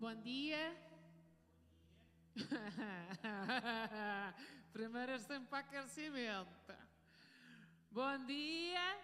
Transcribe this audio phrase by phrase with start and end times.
[0.00, 0.76] Bom dia.
[4.72, 6.46] Primeiro é sempre para aquecimento.
[7.90, 8.96] Bom dia.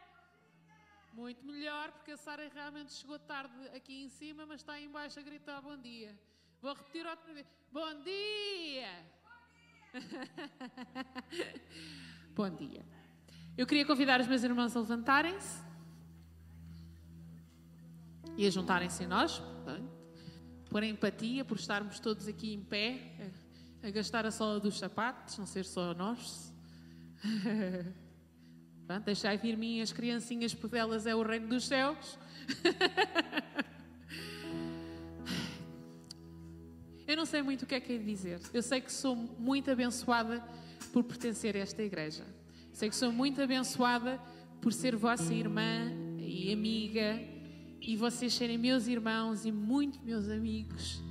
[1.12, 5.18] Muito melhor, porque a Sara realmente chegou tarde aqui em cima, mas está aí embaixo
[5.18, 6.16] a gritar bom dia.
[6.62, 7.44] Vou repetir outra vez.
[7.72, 9.04] Bom dia!
[12.36, 12.86] bom dia.
[13.58, 15.60] Eu queria convidar os meus irmãos a levantarem-se
[18.36, 19.42] e a juntarem-se a nós,
[20.74, 22.98] por empatia, por estarmos todos aqui em pé,
[23.80, 26.52] a, a gastar a sola dos sapatos, não ser só nós.
[28.84, 32.18] Pronto, deixai vir mim as criancinhas, por elas é o reino dos céus.
[37.06, 38.40] Eu não sei muito o que é que é dizer.
[38.52, 40.42] Eu sei que sou muito abençoada
[40.92, 42.24] por pertencer a esta igreja.
[42.72, 44.20] Sei que sou muito abençoada
[44.60, 47.33] por ser vossa irmã e amiga
[47.86, 51.02] e vocês serem meus irmãos e muito meus amigos.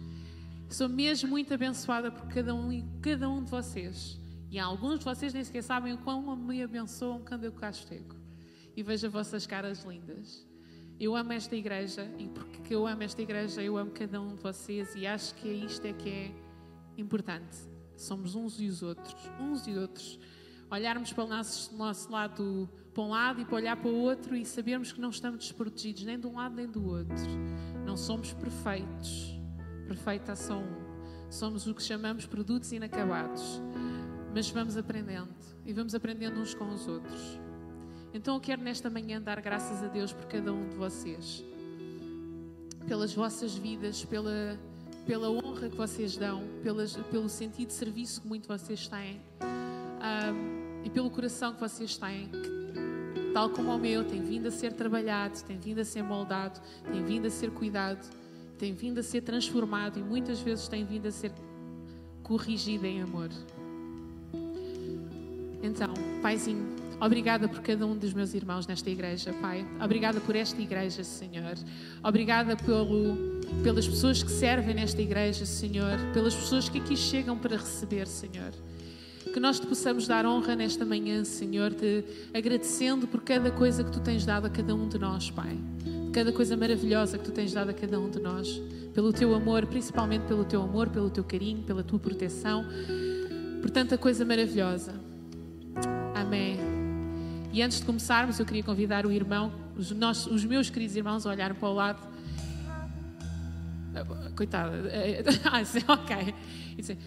[0.69, 4.19] Sou mesmo muito abençoada por cada um e cada um de vocês.
[4.49, 8.15] E alguns de vocês nem sequer sabem o quão me abençoam quando eu cá chego.
[8.75, 10.47] E vejo as vossas caras lindas.
[10.99, 14.41] Eu amo esta igreja e porque eu amo esta igreja, eu amo cada um de
[14.41, 16.31] vocês e acho que isto é que é
[16.97, 17.57] importante.
[17.95, 20.19] Somos uns e os outros, uns e outros.
[20.71, 24.35] Olharmos para o nosso, nosso lado para um lado e para olhar para o outro
[24.35, 27.25] e sabermos que não estamos desprotegidos nem de um lado nem do outro.
[27.85, 29.39] Não somos perfeitos.
[29.87, 30.83] Perfeito é só um.
[31.29, 33.59] Somos o que chamamos produtos inacabados.
[34.33, 35.29] Mas vamos aprendendo
[35.65, 37.39] e vamos aprendendo uns com os outros.
[38.13, 41.43] Então eu quero nesta manhã dar graças a Deus por cada um de vocês,
[42.87, 44.59] pelas vossas vidas, pela,
[45.05, 50.83] pela honra que vocês dão, pelas, pelo sentido de serviço que muito vocês têm um,
[50.85, 52.62] e pelo coração que vocês têm, que
[53.33, 56.61] tal como o meu, tem vindo a ser trabalhado, tem vindo a ser moldado,
[56.91, 58.07] tem vindo a ser cuidado,
[58.59, 61.31] tem vindo a ser transformado e muitas vezes tem vindo a ser
[62.21, 63.29] corrigido em amor.
[65.61, 69.65] Então, Paizinho, obrigada por cada um dos meus irmãos nesta igreja, Pai.
[69.83, 71.55] Obrigada por esta igreja, Senhor.
[72.03, 75.97] Obrigada pelo, pelas pessoas que servem nesta igreja, Senhor.
[76.13, 78.53] Pelas pessoas que aqui chegam para receber, Senhor.
[79.31, 82.03] Que nós te possamos dar honra nesta manhã, Senhor, te
[82.33, 85.57] agradecendo por cada coisa que tu tens dado a cada um de nós, Pai.
[86.11, 88.61] Cada coisa maravilhosa que tu tens dado a cada um de nós.
[88.93, 92.65] Pelo teu amor, principalmente pelo teu amor, pelo teu carinho, pela tua proteção,
[93.61, 94.93] por tanta coisa maravilhosa.
[96.13, 96.57] Amém.
[97.51, 101.25] E antes de começarmos, eu queria convidar o irmão, os, nossos, os meus queridos irmãos,
[101.25, 102.13] a olhar para o lado.
[104.35, 104.73] Coitada.
[105.45, 105.61] Ah,
[105.93, 106.35] ok.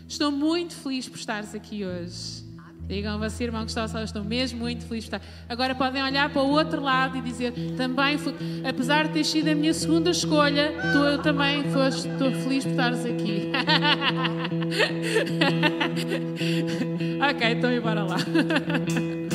[0.09, 2.47] Estou muito feliz por estares aqui hoje.
[2.87, 5.21] Digam a você, irmão que está estou mesmo muito feliz por estar.
[5.49, 8.33] Agora podem olhar para o outro lado e dizer, também, fui,
[8.65, 12.71] apesar de ter sido a minha segunda escolha, tu eu também foste, estou feliz por
[12.71, 13.51] estares aqui.
[17.29, 18.17] ok, então embora lá.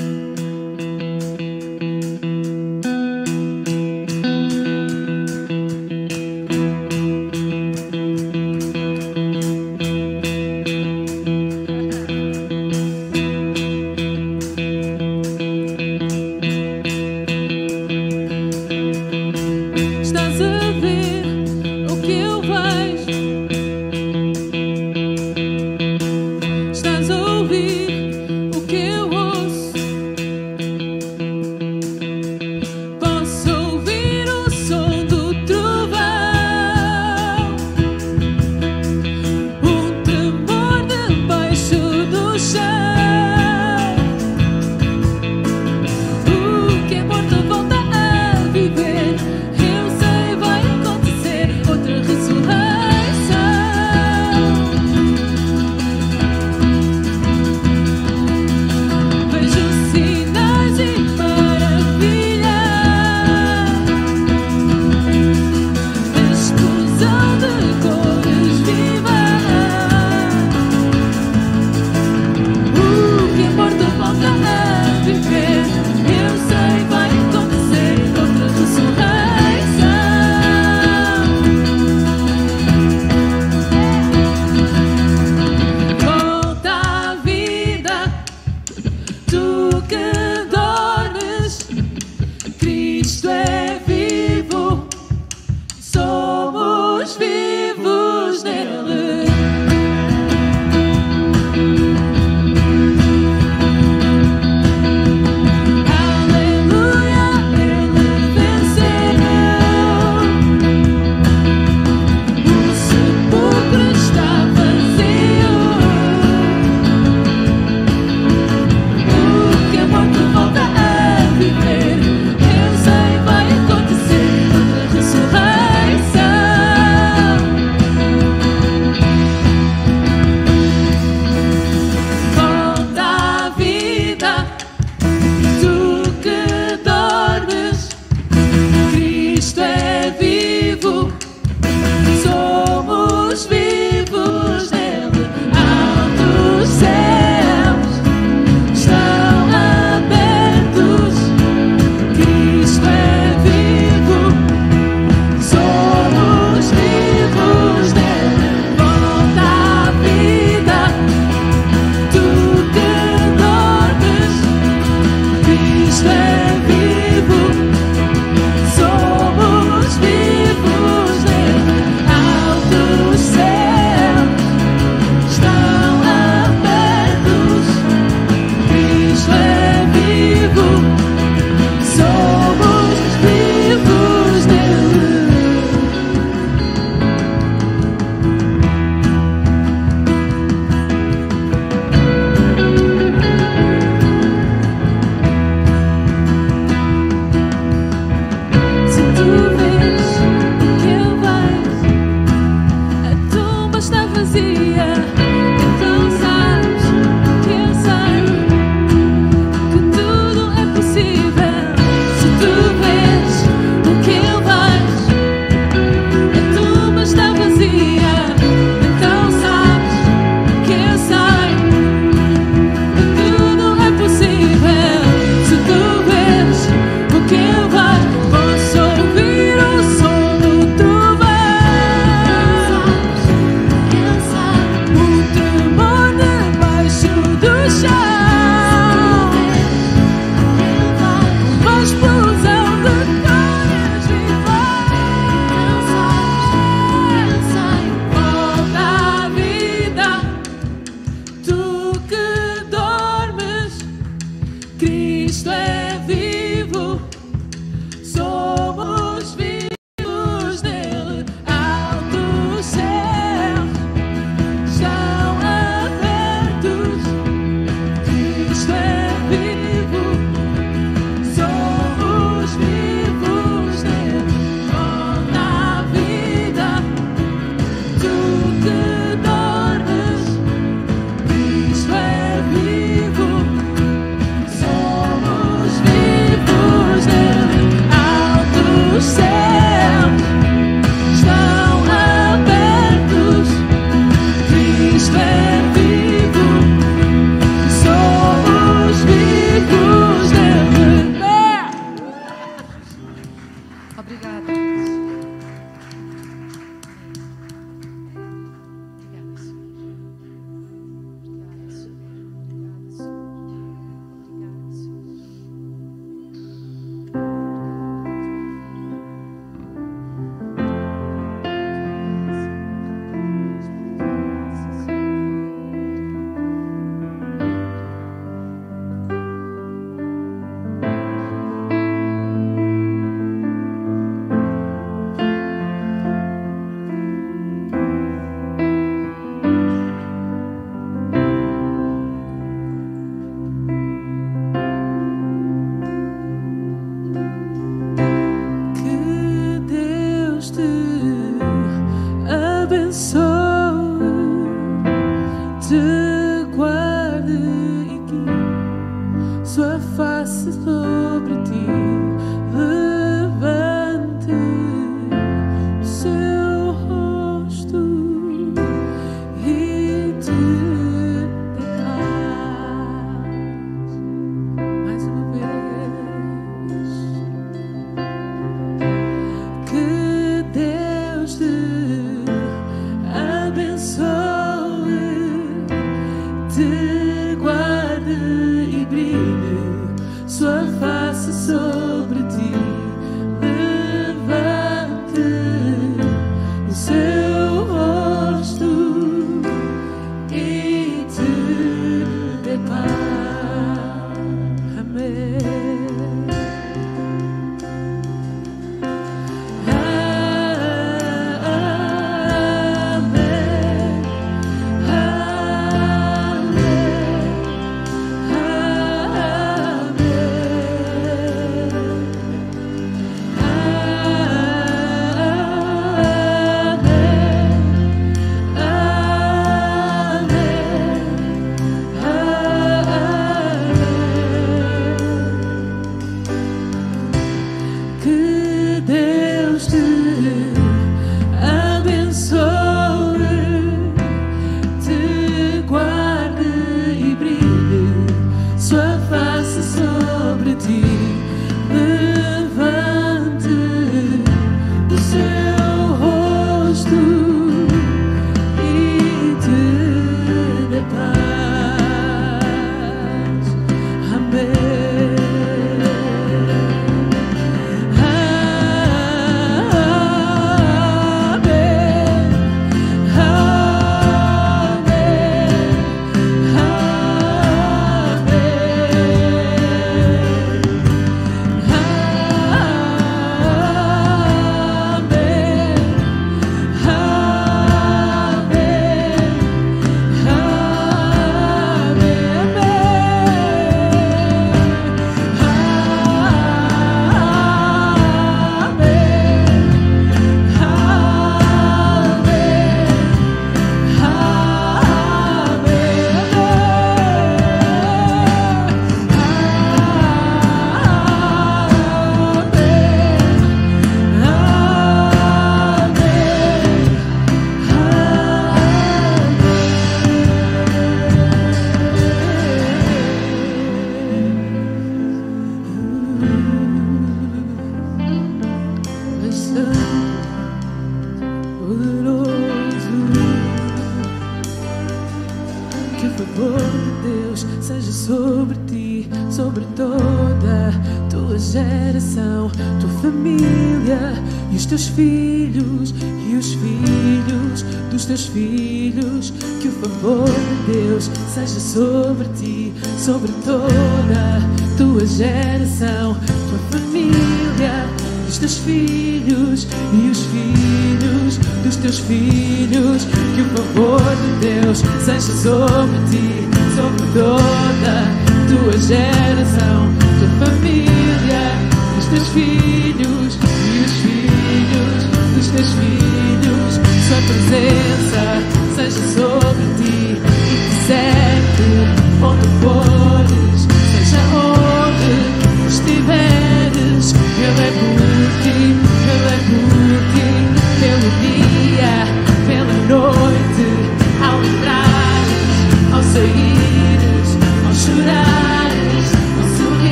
[439.68, 439.91] to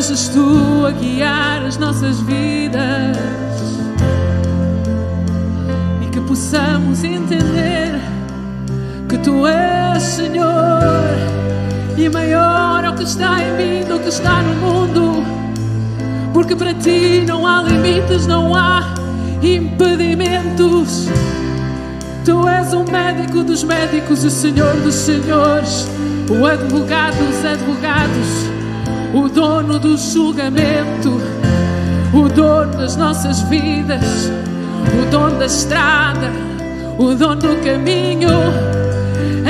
[0.00, 3.16] Sejas tu a guiar as nossas vidas
[6.00, 8.00] e que possamos entender
[9.08, 11.02] que tu és Senhor
[11.96, 15.24] e maior é o que está em mim do que está no mundo,
[16.32, 18.94] porque para ti não há limites, não há
[19.42, 21.08] impedimentos.
[22.24, 25.88] Tu és o médico dos médicos, o Senhor dos senhores,
[26.30, 28.47] o advogado dos advogados
[29.14, 31.20] o dono do julgamento,
[32.12, 34.30] o dono das nossas vidas,
[35.00, 36.30] o dono da estrada,
[36.98, 38.28] o dono do caminho.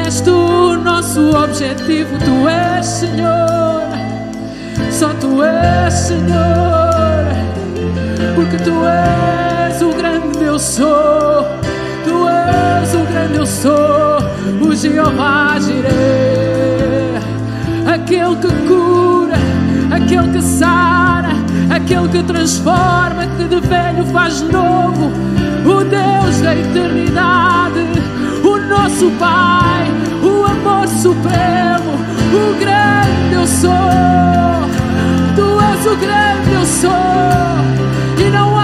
[0.06, 3.82] És tu o nosso objetivo, tu és Senhor,
[4.90, 7.24] só tu és Senhor,
[8.34, 11.44] porque tu és o grande eu sou,
[12.04, 14.18] tu és o grande eu sou,
[14.60, 17.20] o Jeová Jireh,
[17.92, 18.87] aquele que cura
[19.98, 21.30] aquele que sara,
[21.70, 25.10] aquele que transforma, que de velho faz novo,
[25.64, 27.80] o Deus da eternidade,
[28.42, 29.90] o nosso Pai,
[30.22, 31.92] o amor supremo,
[32.32, 34.68] o grande eu sou.
[35.34, 38.57] Tu és o grande eu sou, e não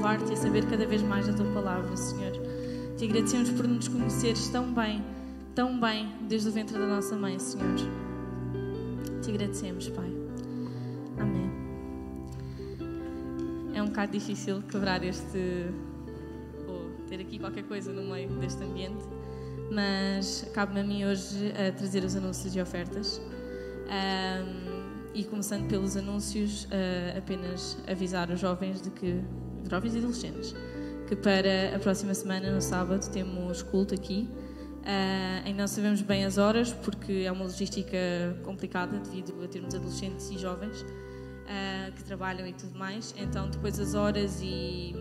[0.00, 2.32] louvar-te e a saber cada vez mais a tua palavra, Senhor.
[2.96, 5.04] Te agradecemos por nos conheceres tão bem,
[5.54, 7.76] tão bem, desde o ventre da nossa mãe, Senhor.
[9.22, 10.10] Te agradecemos, Pai.
[11.18, 11.50] Amém.
[13.74, 15.66] É um bocado difícil quebrar este.
[16.66, 19.04] ou ter aqui qualquer coisa no meio deste ambiente,
[19.70, 23.20] mas cabe-me a mim hoje a trazer os anúncios e ofertas.
[23.86, 29.20] Um, e começando pelos anúncios, uh, apenas avisar os jovens de que
[29.68, 30.54] jovens e adolescentes,
[31.08, 34.28] que para a próxima semana, no sábado, temos culto aqui.
[34.80, 37.96] Uh, ainda não sabemos bem as horas, porque é uma logística
[38.44, 43.14] complicada devido a termos adolescentes e jovens uh, que trabalham e tudo mais.
[43.18, 44.94] Então, depois as horas e,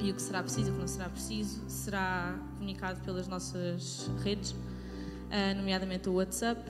[0.00, 4.52] e o que será preciso o que não será preciso será comunicado pelas nossas redes,
[4.52, 6.62] uh, nomeadamente o WhatsApp.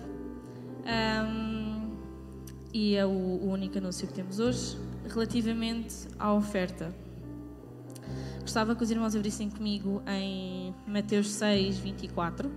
[0.81, 1.93] Um,
[2.73, 6.95] e é o, o único anúncio que temos hoje relativamente à oferta.
[8.41, 12.51] Gostava que os irmãos abrissem comigo em Mateus 6, 24.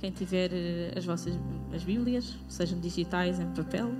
[0.00, 1.34] Quem tiver eh, as vossas
[1.74, 3.92] as Bíblias, sejam digitais em papel.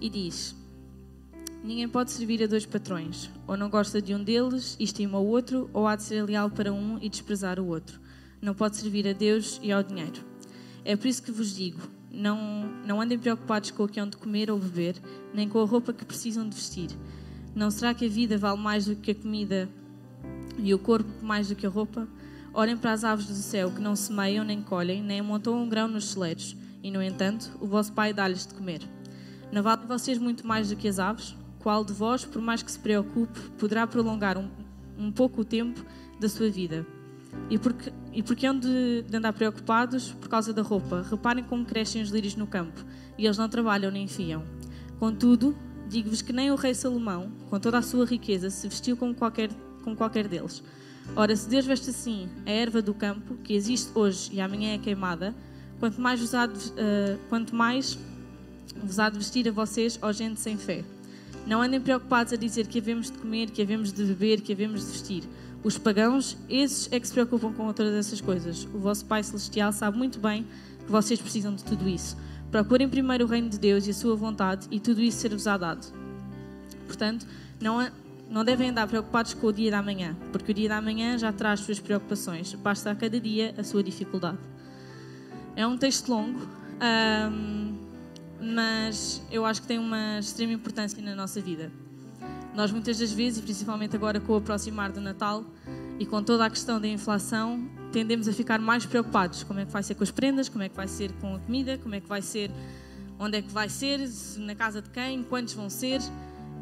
[0.00, 0.54] E diz:
[1.62, 5.26] Ninguém pode servir a dois patrões, ou não gosta de um deles e estima o
[5.26, 8.00] outro, ou há de ser leal para um e desprezar o outro.
[8.40, 10.24] Não pode servir a Deus e ao dinheiro.
[10.84, 14.16] É por isso que vos digo: não, não andem preocupados com o que hão de
[14.16, 14.96] comer ou beber,
[15.34, 16.88] nem com a roupa que precisam de vestir.
[17.54, 19.68] Não será que a vida vale mais do que a comida
[20.56, 22.08] e o corpo mais do que a roupa?
[22.54, 25.86] Olhem para as aves do céu que não semeiam, nem colhem, nem amontam um grão
[25.86, 28.80] nos celeiros, e no entanto, o vosso Pai dá-lhes de comer.
[29.52, 31.36] Não valem vocês muito mais do que as aves?
[31.58, 34.48] Qual de vós, por mais que se preocupe, poderá prolongar um,
[34.96, 35.84] um pouco o tempo
[36.20, 36.86] da sua vida?
[37.48, 41.04] E porque, e porque hão de, de andar preocupados por causa da roupa?
[41.08, 42.84] Reparem como crescem os lírios no campo,
[43.18, 44.44] e eles não trabalham nem fiam.
[44.98, 45.56] Contudo,
[45.88, 49.50] digo-vos que nem o rei Salomão, com toda a sua riqueza, se vestiu como qualquer,
[49.82, 50.62] com qualquer deles.
[51.16, 54.78] Ora, se Deus veste assim a erva do campo, que existe hoje e amanhã é
[54.78, 55.34] queimada,
[55.80, 57.98] quanto mais de, uh, quanto mais
[58.82, 60.84] vos há de vestir a vocês, ó gente sem fé.
[61.46, 64.84] Não andem preocupados a dizer que havemos de comer, que havemos de beber, que havemos
[64.84, 65.24] de vestir.
[65.62, 68.66] Os pagãos, esses é que se preocupam com todas essas coisas.
[68.72, 70.46] O vosso Pai Celestial sabe muito bem
[70.84, 72.16] que vocês precisam de tudo isso.
[72.50, 75.86] Procurem primeiro o reino de Deus e a sua vontade, e tudo isso ser-vos dado.
[76.86, 77.26] Portanto,
[77.60, 77.88] não,
[78.30, 81.32] não devem andar preocupados com o dia da manhã, porque o dia da manhã já
[81.32, 82.54] traz suas preocupações.
[82.54, 84.38] Basta a cada dia a sua dificuldade.
[85.54, 86.40] É um texto longo.
[86.80, 87.89] Um,
[88.40, 91.70] mas eu acho que tem uma extrema importância na nossa vida.
[92.54, 95.44] Nós muitas das vezes, e principalmente agora com o aproximar do Natal
[95.98, 99.42] e com toda a questão da inflação, tendemos a ficar mais preocupados.
[99.42, 101.38] Como é que vai ser com as prendas, como é que vai ser com a
[101.38, 102.50] comida, como é que vai ser,
[103.18, 104.00] onde é que vai ser,
[104.38, 106.00] na casa de quem, quantos vão ser,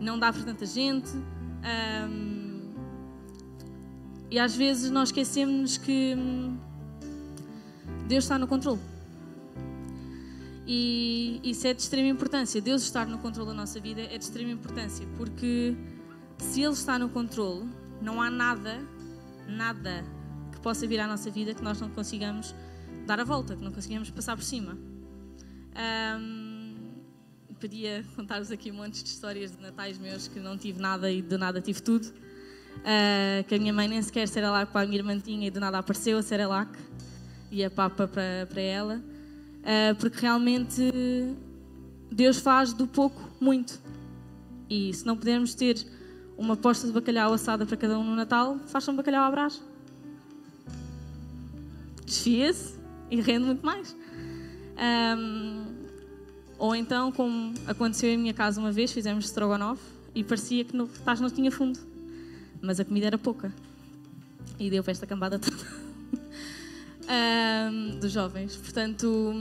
[0.00, 1.10] não dá para tanta gente.
[1.10, 2.58] Um,
[4.30, 6.58] e às vezes nós esquecemos que hum,
[8.06, 8.80] Deus está no controle.
[10.70, 12.60] E isso é de extrema importância.
[12.60, 15.74] Deus estar no controle da nossa vida é de extrema importância, porque
[16.36, 17.66] se Ele está no controle,
[18.02, 18.78] não há nada,
[19.48, 20.04] nada
[20.52, 22.54] que possa vir à nossa vida que nós não consigamos
[23.06, 24.76] dar a volta, que não consigamos passar por cima.
[26.20, 26.76] Um,
[27.58, 31.22] podia contar-vos aqui um monte de histórias de natais meus que não tive nada e
[31.22, 32.04] de nada tive tudo.
[32.04, 35.48] Uh, que a minha mãe nem sequer se era lá para a minha irmã tinha
[35.48, 36.70] e de nada apareceu a Cerelac
[37.50, 39.02] e a papa para, para ela.
[39.68, 40.82] Uh, porque realmente
[42.10, 43.78] Deus faz do pouco muito.
[44.70, 45.76] E se não pudermos ter
[46.38, 49.62] uma posta de bacalhau assada para cada um no Natal, façam um bacalhau à brás.
[52.06, 52.76] Desfia-se
[53.10, 53.94] e rende muito mais.
[55.18, 55.66] Um,
[56.58, 59.82] ou então, como aconteceu em minha casa uma vez, fizemos strogonoff
[60.14, 61.78] e parecia que no tacho não tinha fundo.
[62.62, 63.52] Mas a comida era pouca.
[64.58, 65.77] E deu para esta cambada toda
[67.08, 68.56] um, dos jovens.
[68.56, 69.34] Portanto,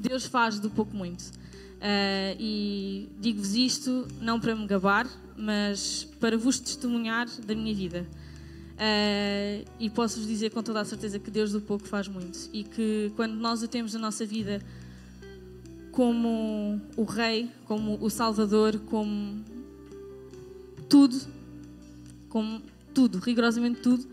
[0.00, 1.22] Deus faz do pouco muito.
[1.22, 8.06] Uh, e digo-vos isto não para me gabar, mas para vos testemunhar da minha vida.
[8.72, 12.48] Uh, e posso-vos dizer com toda a certeza que Deus do pouco faz muito.
[12.52, 14.60] E que quando nós o temos na nossa vida
[15.90, 19.44] como o Rei, como o Salvador, como
[20.88, 21.20] tudo,
[22.28, 22.62] como
[22.94, 24.06] tudo, rigorosamente tudo,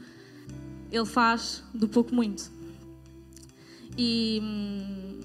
[0.91, 2.51] ele faz do pouco muito.
[3.97, 5.19] E hum,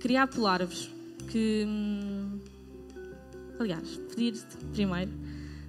[0.00, 0.90] queria apelar-vos
[1.28, 2.38] que, hum,
[3.58, 5.10] aliás, pedir-te primeiro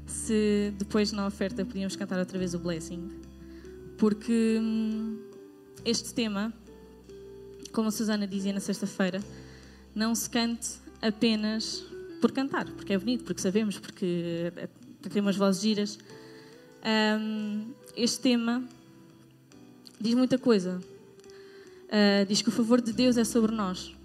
[0.05, 3.11] se depois na oferta podíamos cantar outra vez o Blessing,
[3.97, 5.19] porque hum,
[5.83, 6.53] este tema,
[7.71, 9.23] como a Susana dizia na sexta-feira,
[9.95, 10.69] não se cante
[11.01, 11.83] apenas
[12.21, 14.51] por cantar, porque é bonito, porque sabemos, porque,
[15.01, 15.99] porque tem umas vozes giras.
[16.85, 18.63] Um, este tema
[20.03, 20.81] diz muita coisa.
[21.85, 23.95] Uh, diz que o favor de Deus é sobre nós.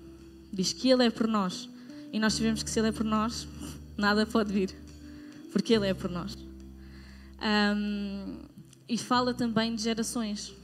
[0.52, 1.68] Diz que Ele é por nós.
[2.12, 3.48] E nós sabemos que se Ele é por nós,
[3.98, 4.72] nada pode vir.
[5.52, 6.38] Porque Ele é por nós.
[7.42, 8.38] Um,
[8.88, 10.54] e fala também de gerações.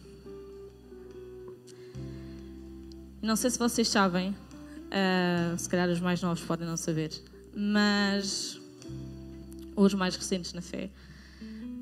[3.21, 7.11] Não sei se vocês sabem, uh, se calhar os mais novos podem não saber,
[7.53, 8.61] mas.
[9.75, 10.91] ou os mais recentes na fé.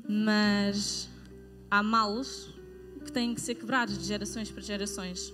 [0.09, 1.07] Mas
[1.69, 2.53] há males
[3.03, 5.33] que têm que ser quebrados de gerações para gerações.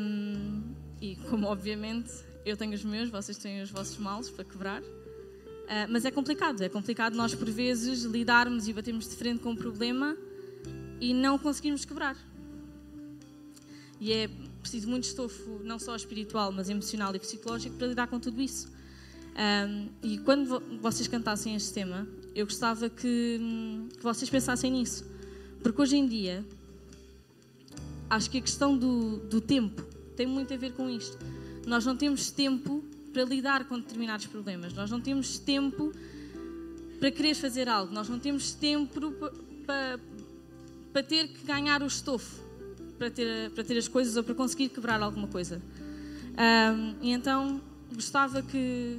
[0.00, 0.62] Um,
[1.00, 2.10] e como obviamente
[2.44, 4.82] eu tenho os meus, vocês têm os vossos males para quebrar.
[4.82, 9.50] Uh, mas é complicado, é complicado nós por vezes lidarmos e batermos de frente com
[9.50, 10.16] um problema
[11.00, 12.16] e não conseguirmos quebrar.
[14.00, 18.18] E é preciso muito estofo, não só espiritual, mas emocional e psicológico, para lidar com
[18.18, 18.70] tudo isso.
[19.38, 23.40] Um, e quando vocês cantassem este tema, eu gostava que,
[23.96, 25.04] que vocês pensassem nisso.
[25.62, 26.44] Porque hoje em dia,
[28.08, 29.82] acho que a questão do, do tempo
[30.16, 31.18] tem muito a ver com isto.
[31.66, 35.92] Nós não temos tempo para lidar com determinados problemas, nós não temos tempo
[36.98, 39.12] para querer fazer algo, nós não temos tempo
[39.64, 40.00] para,
[40.92, 42.42] para, ter que ganhar o estofo,
[42.98, 45.62] para ter, para ter as coisas ou para conseguir quebrar alguma coisa.
[46.38, 47.60] Um, e então
[47.92, 48.98] gostava que,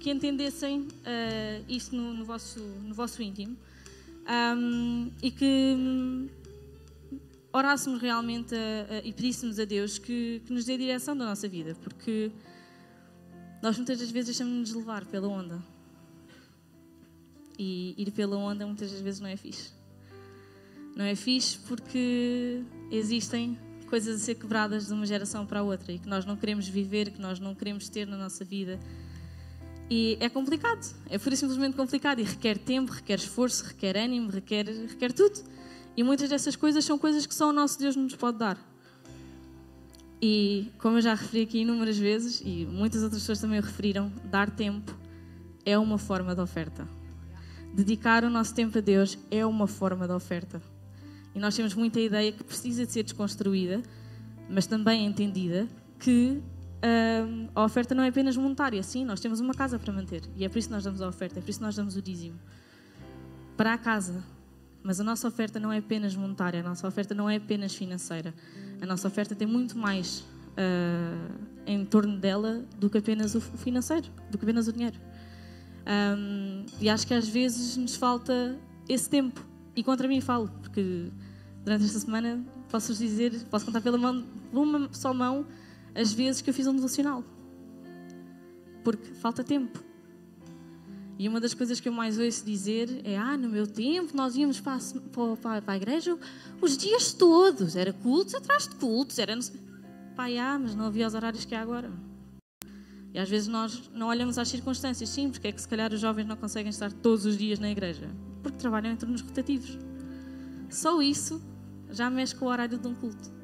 [0.00, 3.56] que entendessem uh, isso no, no, vosso, no vosso íntimo
[4.30, 6.30] um, e que
[7.52, 11.24] orássemos realmente a, a, e pedíssemos a Deus que, que, nos dê a direção da
[11.24, 12.30] nossa vida, porque
[13.62, 15.60] nós muitas das vezes deixamos-nos levar pela onda.
[17.58, 19.72] E ir pela onda muitas das vezes não é fixe.
[20.96, 25.92] Não é fixe porque existem coisas a ser quebradas de uma geração para a outra
[25.92, 28.78] e que nós não queremos viver, que nós não queremos ter na nossa vida.
[29.90, 34.30] E é complicado, é pura e simplesmente complicado e requer tempo, requer esforço, requer ânimo,
[34.30, 35.40] requer, requer tudo.
[35.96, 38.56] E muitas dessas coisas são coisas que só o nosso Deus nos pode dar.
[40.22, 44.12] E como eu já referi aqui inúmeras vezes, e muitas outras pessoas também o referiram,
[44.24, 44.96] dar tempo
[45.64, 46.86] é uma forma de oferta.
[47.74, 50.62] Dedicar o nosso tempo a Deus é uma forma de oferta.
[51.34, 53.82] E nós temos muita ideia que precisa de ser desconstruída,
[54.48, 55.66] mas também entendida
[55.98, 56.40] que
[57.54, 58.82] a oferta não é apenas monetária.
[58.82, 61.08] Sim, nós temos uma casa para manter e é por isso que nós damos a
[61.08, 62.38] oferta, é por isso que nós damos o dízimo.
[63.56, 64.24] Para a casa,
[64.82, 68.34] mas a nossa oferta não é apenas monetária, a nossa oferta não é apenas financeira.
[68.80, 71.34] A nossa oferta tem muito mais uh,
[71.66, 74.98] em torno dela do que apenas o financeiro, do que apenas o dinheiro.
[75.86, 79.44] Um, e acho que às vezes nos falta esse tempo.
[79.76, 81.10] E contra mim falo, porque
[81.64, 85.46] durante esta semana posso dizer, posso contar pela mão, uma só mão,
[85.94, 87.24] as vezes que eu fiz um devocional.
[88.84, 89.82] Porque falta tempo.
[91.18, 94.36] E uma das coisas que eu mais ouço dizer é: Ah, no meu tempo nós
[94.36, 96.18] íamos para a, para, a igreja
[96.62, 99.38] os dias todos, era cultos atrás de cultos, era.
[100.16, 101.90] Pai, ah, mas não havia os horários que há agora.
[103.12, 106.00] E às vezes nós não olhamos às circunstâncias, sim, porque é que se calhar os
[106.00, 108.08] jovens não conseguem estar todos os dias na igreja?
[108.42, 109.76] Porque trabalham em turnos rotativos.
[110.70, 111.42] Só isso
[111.90, 113.39] já mexe com o horário de um culto.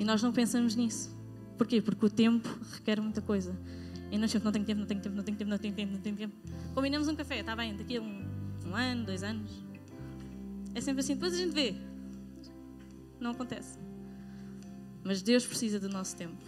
[0.00, 1.14] E nós não pensamos nisso.
[1.58, 1.82] Porquê?
[1.82, 3.54] Porque o tempo requer muita coisa.
[4.10, 5.92] E nós sempre, não tenho tempo, não tenho tempo, não tenho tempo, não tenho tempo,
[5.92, 6.34] não tenho tempo.
[6.74, 8.26] Combinamos um café, está bem, daqui a um,
[8.66, 9.52] um ano, dois anos.
[10.74, 11.76] É sempre assim, depois a gente vê.
[13.20, 13.78] Não acontece.
[15.04, 16.42] Mas Deus precisa do nosso tempo.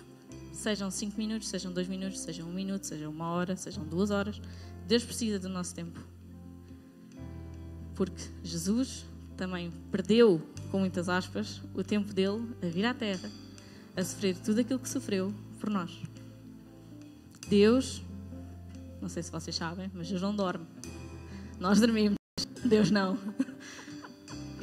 [0.50, 4.40] Sejam cinco minutos, sejam dois minutos, sejam um minuto, sejam uma hora, sejam duas horas.
[4.88, 6.00] Deus precisa do nosso tempo.
[7.94, 9.04] Porque Jesus
[9.36, 10.40] também perdeu,
[10.70, 13.28] com muitas aspas, o tempo dele a vir à Terra,
[13.96, 15.90] a sofrer tudo aquilo que sofreu por nós.
[17.48, 18.02] Deus,
[19.00, 20.66] não sei se vocês sabem, mas Deus não dorme.
[21.60, 22.16] Nós dormimos,
[22.64, 23.18] Deus não.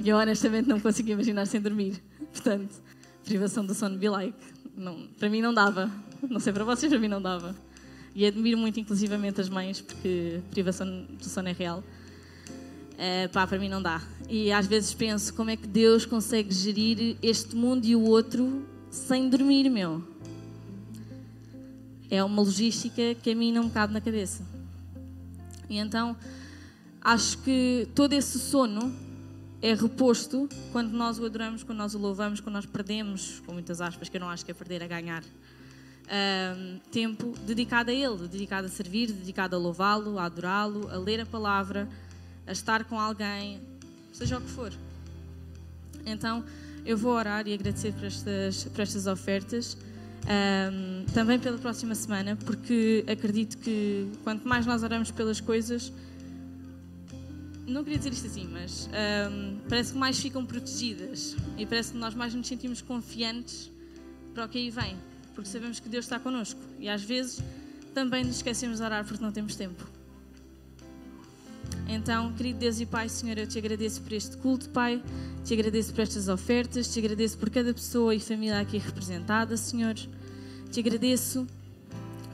[0.02, 2.02] E eu honestamente não consigo imaginar sem dormir.
[2.32, 2.74] Portanto,
[3.24, 4.38] privação do sono be like.
[4.76, 5.92] Não, para mim não dava.
[6.28, 7.56] Não sei para vocês, para mim não dava.
[8.16, 11.84] E admiro muito, inclusivamente, as mães, porque privação do sono é real.
[12.98, 14.02] É, pá, para mim não dá.
[14.30, 18.66] E às vezes penso como é que Deus consegue gerir este mundo e o outro
[18.90, 20.04] sem dormir, meu
[22.10, 24.44] é uma logística que a mim não me cabe na cabeça.
[25.70, 26.18] E então
[27.02, 28.94] acho que todo esse sono
[29.62, 33.80] é reposto quando nós o adoramos, quando nós o louvamos, quando nós perdemos, com muitas
[33.80, 35.24] aspas, que eu não acho que é perder, a ganhar.
[36.12, 41.20] Um, tempo dedicado a Ele, dedicado a servir, dedicado a louvá-lo, a adorá-lo, a ler
[41.20, 41.88] a palavra,
[42.48, 43.62] a estar com alguém,
[44.12, 44.74] seja o que for.
[46.06, 46.44] Então,
[46.90, 49.78] eu vou orar e agradecer por estas, por estas ofertas
[50.26, 55.94] um, também pela próxima semana, porque acredito que quanto mais nós oramos pelas coisas,
[57.68, 58.90] não queria dizer isto assim, mas
[59.32, 63.72] um, parece que mais ficam protegidas e parece que nós mais nos sentimos confiantes
[64.34, 64.98] para o que aí vem,
[65.36, 67.40] porque sabemos que Deus está connosco e às vezes
[67.94, 69.99] também nos esquecemos de orar porque não temos tempo.
[71.92, 75.02] Então, querido Deus e Pai, Senhor, eu te agradeço por este culto, Pai,
[75.44, 79.96] te agradeço por estas ofertas, te agradeço por cada pessoa e família aqui representada, Senhor.
[80.72, 81.48] Te agradeço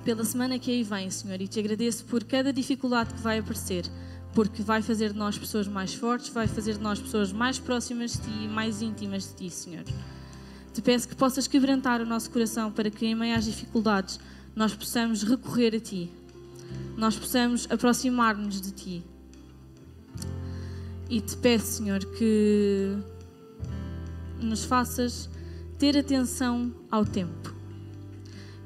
[0.04, 3.86] pela semana que aí vem, Senhor, e te agradeço por cada dificuldade que vai aparecer,
[4.34, 8.12] porque vai fazer de nós pessoas mais fortes, vai fazer de nós pessoas mais próximas
[8.12, 9.86] de Ti e mais íntimas de Ti, Senhor.
[10.74, 14.20] Te peço que possas quebrantar o nosso coração para que, em meio às dificuldades,
[14.54, 16.12] nós possamos recorrer a Ti,
[16.98, 19.15] nós possamos aproximar-nos de Ti
[21.10, 22.98] e te peço, Senhor, que
[24.42, 25.30] nos faças
[25.78, 27.54] ter atenção ao tempo.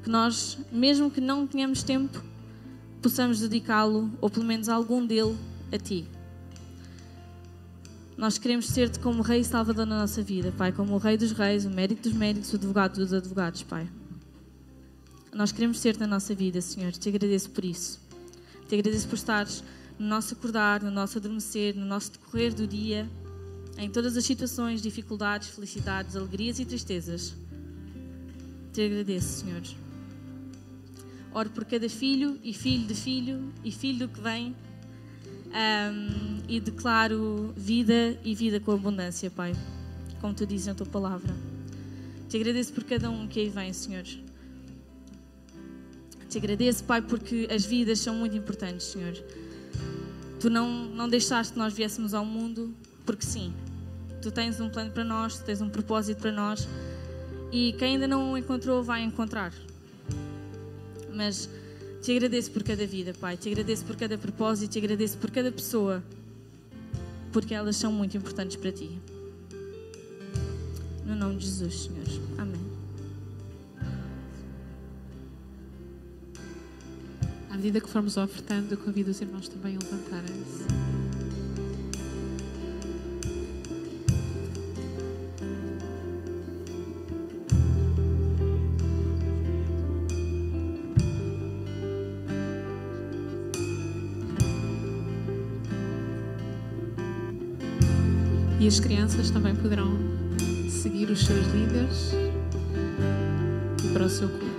[0.02, 2.22] Que nós, mesmo que não tenhamos tempo,
[3.02, 5.36] possamos dedicá-lo, ou pelo menos algum dele,
[5.72, 6.06] a Ti.
[8.16, 11.32] Nós queremos ser-te como Rei e Salvador na nossa vida, Pai, como o Rei dos
[11.32, 13.88] Reis, o médico dos médicos, o advogado dos advogados, Pai.
[15.32, 16.92] Nós queremos ser-te na nossa vida, Senhor.
[16.92, 18.00] Te agradeço por isso.
[18.68, 19.62] Te agradeço por estares
[20.00, 23.06] no nosso acordar, no nosso adormecer, no nosso decorrer do dia,
[23.76, 27.34] em todas as situações, dificuldades, felicidades, alegrias e tristezas.
[28.72, 29.60] Te agradeço, Senhor.
[31.34, 34.56] Oro por cada filho e filho de filho e filho do que vem.
[35.50, 39.52] Um, e declaro vida e vida com abundância, Pai,
[40.20, 41.34] como tu dizes na tua palavra.
[42.28, 44.04] Te agradeço por cada um que aí vem, Senhor.
[46.28, 49.14] Te agradeço, Pai, porque as vidas são muito importantes, Senhor.
[50.40, 53.52] Tu não, não deixaste que nós viéssemos ao mundo porque sim.
[54.22, 56.68] Tu tens um plano para nós, tu tens um propósito para nós
[57.52, 59.52] e quem ainda não o encontrou vai encontrar.
[61.12, 61.48] Mas
[62.02, 63.36] te agradeço por cada vida, Pai.
[63.36, 66.02] Te agradeço por cada propósito, te agradeço por cada pessoa,
[67.32, 68.98] porque elas são muito importantes para ti.
[71.04, 72.06] No nome de Jesus, Senhor.
[72.38, 72.69] Amém.
[77.50, 80.64] À medida que formos ofertando, eu convido os irmãos também a levantarem-se.
[98.60, 99.98] E as crianças também poderão
[100.70, 102.12] seguir os seus líderes
[103.92, 104.49] para o seu culto.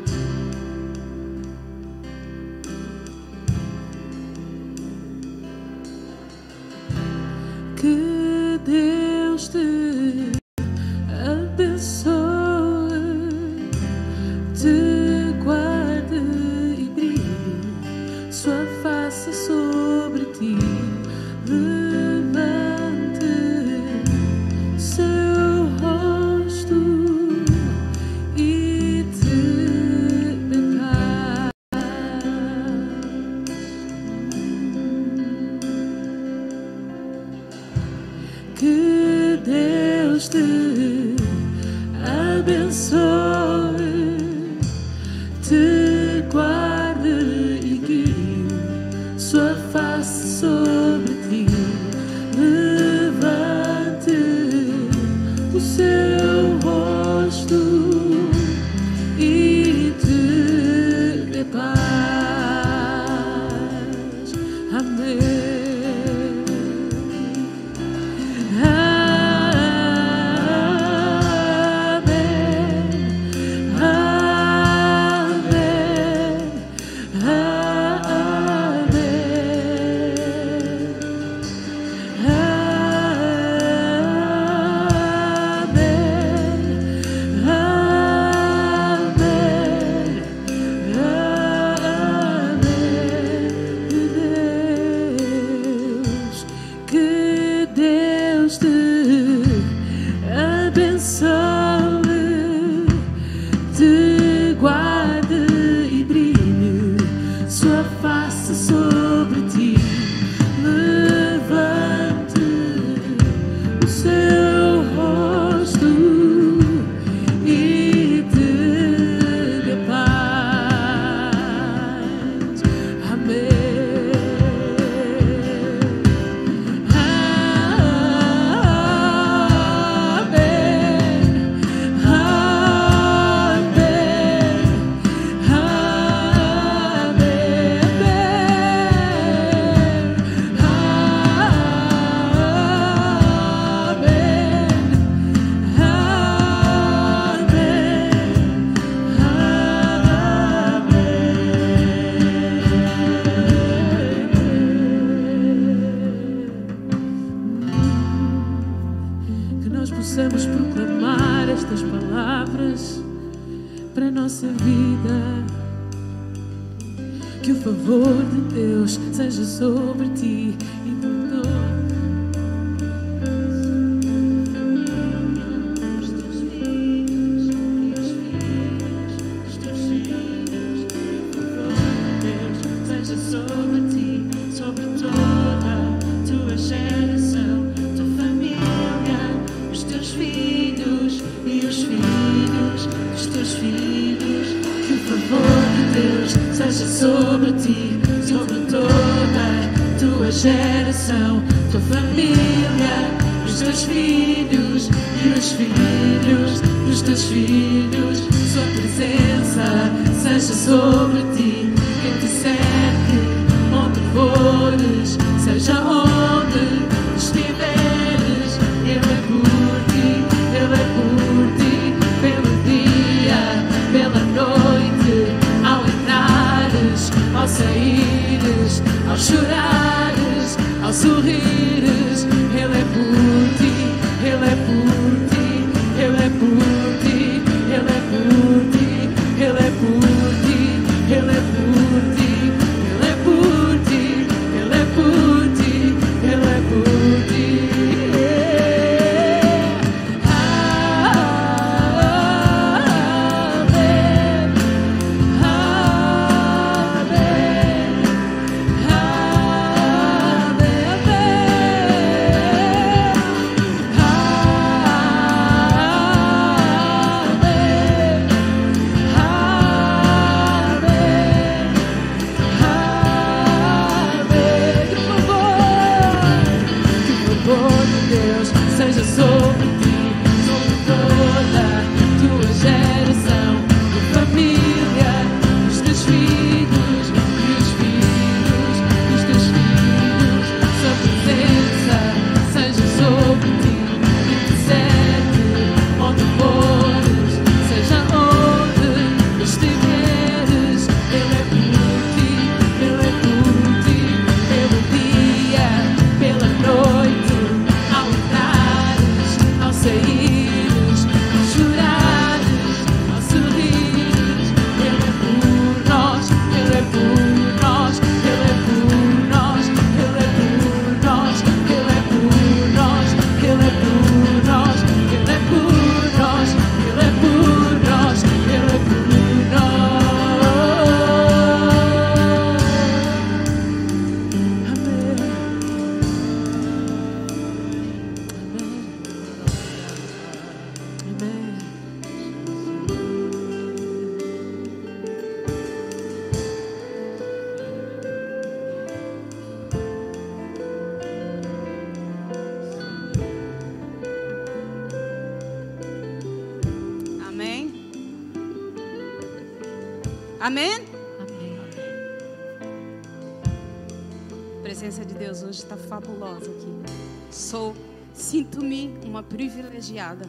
[369.81, 370.25] Privilegiada.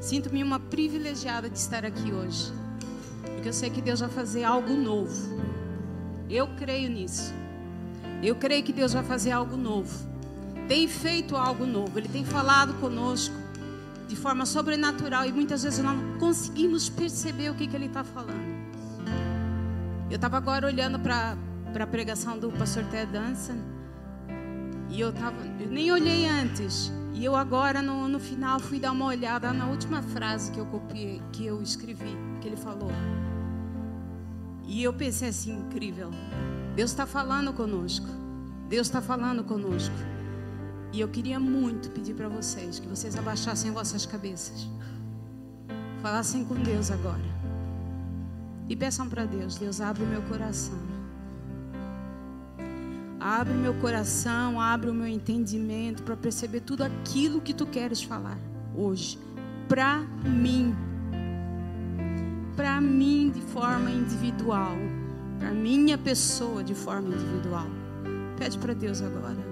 [0.00, 2.52] Sinto-me uma privilegiada de estar aqui hoje.
[3.34, 5.40] Porque eu sei que Deus vai fazer algo novo.
[6.30, 7.34] Eu creio nisso.
[8.22, 9.92] Eu creio que Deus vai fazer algo novo.
[10.68, 11.98] Tem feito algo novo.
[11.98, 13.34] Ele tem falado conosco
[14.08, 18.04] de forma sobrenatural e muitas vezes nós não conseguimos perceber o que, que Ele está
[18.04, 18.56] falando.
[20.08, 21.36] Eu estava agora olhando para
[21.74, 23.58] a pregação do pastor Ted Danson
[24.90, 26.92] e eu, tava, eu nem olhei antes.
[27.16, 30.66] E eu agora, no, no final, fui dar uma olhada na última frase que eu
[30.66, 32.90] copiei, que eu escrevi, que ele falou.
[34.66, 36.10] E eu pensei assim, incrível.
[36.74, 38.06] Deus está falando conosco.
[38.68, 39.94] Deus está falando conosco.
[40.92, 44.68] E eu queria muito pedir para vocês que vocês abaixassem vossas cabeças.
[46.02, 47.24] Falassem com Deus agora.
[48.68, 50.95] E peçam para Deus: Deus, abre o meu coração.
[53.26, 58.00] Abre o meu coração, abre o meu entendimento para perceber tudo aquilo que tu queres
[58.00, 58.38] falar
[58.72, 59.18] hoje.
[59.68, 60.72] Para mim.
[62.54, 64.76] Para mim de forma individual.
[65.40, 67.66] Para minha pessoa de forma individual.
[68.38, 69.44] Pede para Deus agora.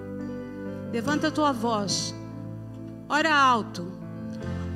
[0.93, 2.15] Levanta a tua voz.
[3.09, 3.91] Ora alto.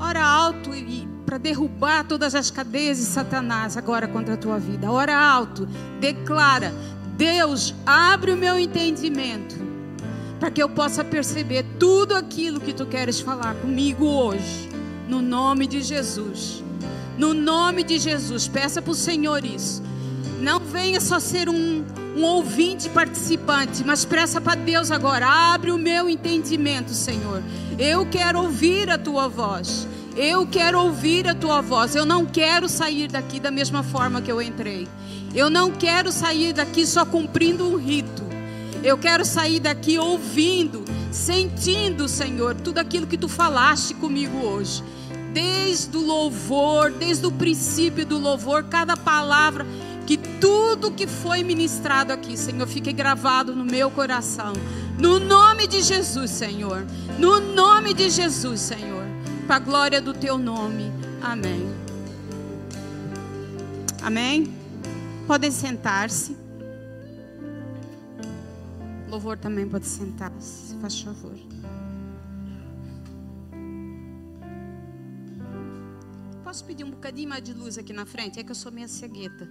[0.01, 4.91] Ora alto e para derrubar todas as cadeias de Satanás agora contra a tua vida.
[4.91, 5.67] Ora alto.
[6.01, 6.73] Declara:
[7.19, 9.57] Deus, abre o meu entendimento
[10.39, 14.69] para que eu possa perceber tudo aquilo que tu queres falar comigo hoje.
[15.09, 16.63] No nome de Jesus.
[17.19, 18.47] No nome de Jesus.
[18.47, 19.83] Peça para o Senhor isso.
[20.41, 21.85] Não venha só ser um,
[22.17, 25.27] um ouvinte participante, mas peça para Deus agora.
[25.27, 27.43] Abre o meu entendimento, Senhor.
[27.77, 29.89] Eu quero ouvir a tua voz.
[30.17, 31.97] Eu quero ouvir a tua voz.
[31.97, 34.87] Eu não quero sair daqui da mesma forma que eu entrei.
[35.35, 38.23] Eu não quero sair daqui só cumprindo um rito.
[38.83, 44.83] Eu quero sair daqui ouvindo, sentindo, Senhor, tudo aquilo que tu falaste comigo hoje.
[45.33, 49.67] Desde o louvor, desde o princípio do louvor, cada palavra
[50.09, 54.55] Que tudo que foi ministrado aqui, Senhor, fique gravado no meu coração.
[54.99, 56.87] No nome de Jesus, Senhor.
[57.19, 59.05] No nome de Jesus, Senhor.
[59.47, 60.91] Para a glória do teu nome.
[61.21, 61.69] Amém.
[64.01, 64.58] Amém.
[65.29, 66.35] Podem sentar-se.
[69.11, 71.37] Louvor também pode sentar-se, faz favor.
[76.43, 78.41] Posso pedir um bocadinho mais de luz aqui na frente?
[78.41, 79.47] É que eu sou meio cegueta.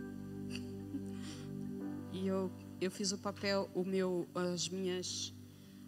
[2.12, 2.52] E eu,
[2.82, 5.32] eu fiz o papel, o meu, as minhas,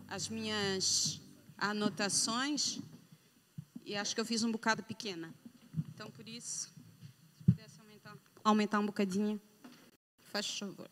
[0.07, 1.19] as minhas
[1.57, 2.79] anotações
[3.83, 5.33] e acho que eu fiz um bocado pequena.
[5.95, 6.71] Então, por isso,
[7.33, 9.41] se pudesse aumentar, aumentar um bocadinho,
[10.29, 10.89] faz favor.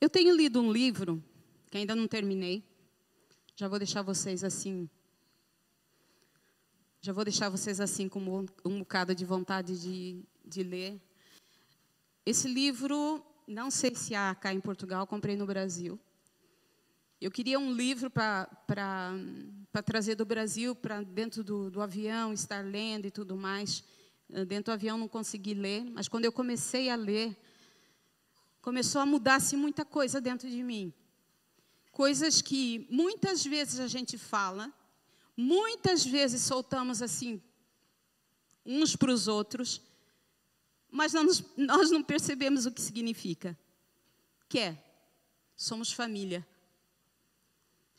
[0.00, 1.22] Eu tenho lido um livro
[1.70, 2.62] que ainda não terminei.
[3.56, 4.88] Já vou deixar vocês assim.
[7.00, 8.20] Já vou deixar vocês assim com
[8.64, 11.00] um bocado de vontade de, de ler.
[12.26, 15.98] Esse livro, não sei se há cá em Portugal, comprei no Brasil.
[17.20, 18.48] Eu queria um livro para
[19.84, 23.84] trazer do Brasil para dentro do, do avião, estar lendo e tudo mais.
[24.46, 27.36] Dentro do avião não consegui ler, mas quando eu comecei a ler,
[28.60, 30.92] começou a mudar-se muita coisa dentro de mim.
[31.92, 34.72] Coisas que muitas vezes a gente fala,
[35.36, 37.40] muitas vezes soltamos assim,
[38.66, 39.80] uns para os outros,
[40.90, 43.56] mas nós, nós não percebemos o que significa.
[44.48, 44.84] Que é,
[45.56, 46.46] somos família.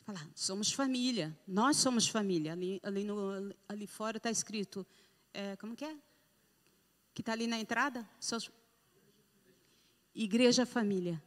[0.06, 2.52] Falar, somos família, nós somos família.
[2.52, 4.86] Ali, ali, no, ali fora está escrito,
[5.34, 5.96] é, como que é?
[7.12, 8.08] Que está ali na entrada?
[8.20, 8.48] Somos,
[10.14, 11.20] igreja família.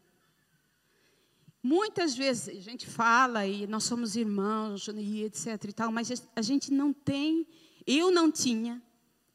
[1.61, 6.41] Muitas vezes a gente fala e nós somos irmãos e etc e tal, mas a
[6.41, 7.45] gente não tem,
[7.85, 8.81] eu não tinha,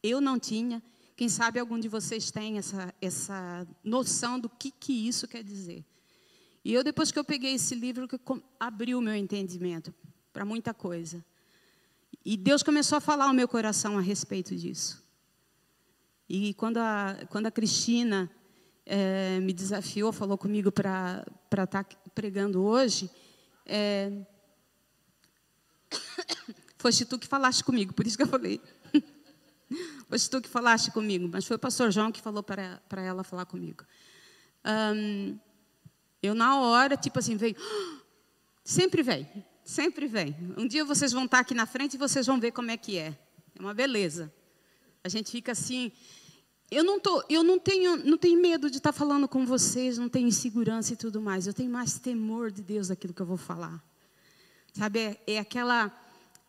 [0.03, 0.83] eu não tinha,
[1.15, 5.85] quem sabe algum de vocês tem essa, essa noção do que, que isso quer dizer.
[6.65, 8.19] E eu, depois que eu peguei esse livro, que
[8.59, 9.95] abriu o meu entendimento
[10.33, 11.23] para muita coisa.
[12.25, 15.05] E Deus começou a falar ao meu coração a respeito disso.
[16.27, 18.31] E quando a, quando a Cristina
[18.87, 23.11] é, me desafiou, falou comigo para estar tá pregando hoje,
[23.67, 24.11] é,
[26.79, 28.59] foste tu que falaste comigo, por isso que eu falei.
[30.09, 33.23] foste tu que falaste comigo, mas foi o pastor João que falou para, para ela
[33.23, 33.85] falar comigo.
[34.65, 35.39] Um,
[36.25, 37.57] eu, na hora, tipo assim, veio.
[38.65, 39.29] Sempre vem,
[39.63, 40.35] sempre vem.
[40.57, 42.97] Um dia vocês vão estar aqui na frente e vocês vão ver como é que
[42.97, 43.17] é.
[43.55, 44.33] É uma beleza.
[45.03, 45.93] A gente fica assim,
[46.71, 50.09] eu não, tô, eu não, tenho, não tenho medo de estar falando com vocês, não
[50.09, 51.47] tenho insegurança e tudo mais.
[51.47, 53.85] Eu tenho mais temor de Deus daquilo que eu vou falar.
[54.73, 55.93] Sabe, é, é aquela.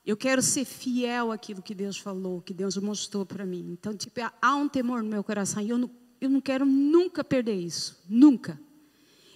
[0.05, 3.71] Eu quero ser fiel àquilo que Deus falou, que Deus mostrou para mim.
[3.71, 7.23] Então, tipo, há um temor no meu coração e eu não, eu não quero nunca
[7.23, 8.01] perder isso.
[8.07, 8.59] Nunca.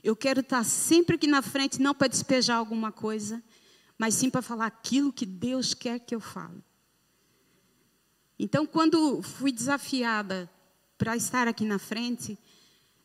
[0.03, 3.41] Eu quero estar sempre aqui na frente, não para despejar alguma coisa,
[3.97, 6.63] mas sim para falar aquilo que Deus quer que eu fale.
[8.37, 10.49] Então, quando fui desafiada
[10.97, 12.37] para estar aqui na frente,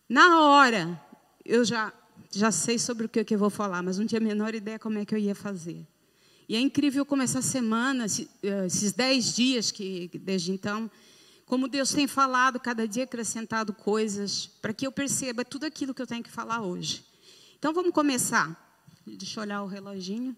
[0.08, 1.00] na hora
[1.44, 1.92] eu já
[2.30, 4.98] já sei sobre o que, eu vou falar, mas não tinha a menor ideia como
[4.98, 5.86] é que eu ia fazer.
[6.48, 8.06] E é incrível como essa semana,
[8.42, 10.90] eh, esses dez dias que desde então,
[11.46, 16.00] como Deus tem falado, cada dia acrescentado coisas, para que eu perceba tudo aquilo que
[16.00, 17.04] eu tenho que falar hoje.
[17.58, 18.60] Então vamos começar.
[19.06, 20.36] Deixa eu olhar o reloginho.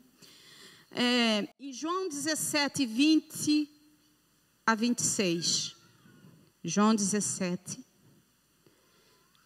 [0.91, 3.71] É, em João 17, 20
[4.67, 5.77] a 26.
[6.65, 7.85] João 17.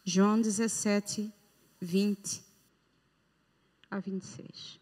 [0.05, 1.31] João 17,
[1.81, 2.43] 20
[3.91, 4.80] a 26.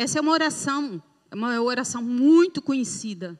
[0.00, 3.38] Essa é uma oração, é uma oração muito conhecida,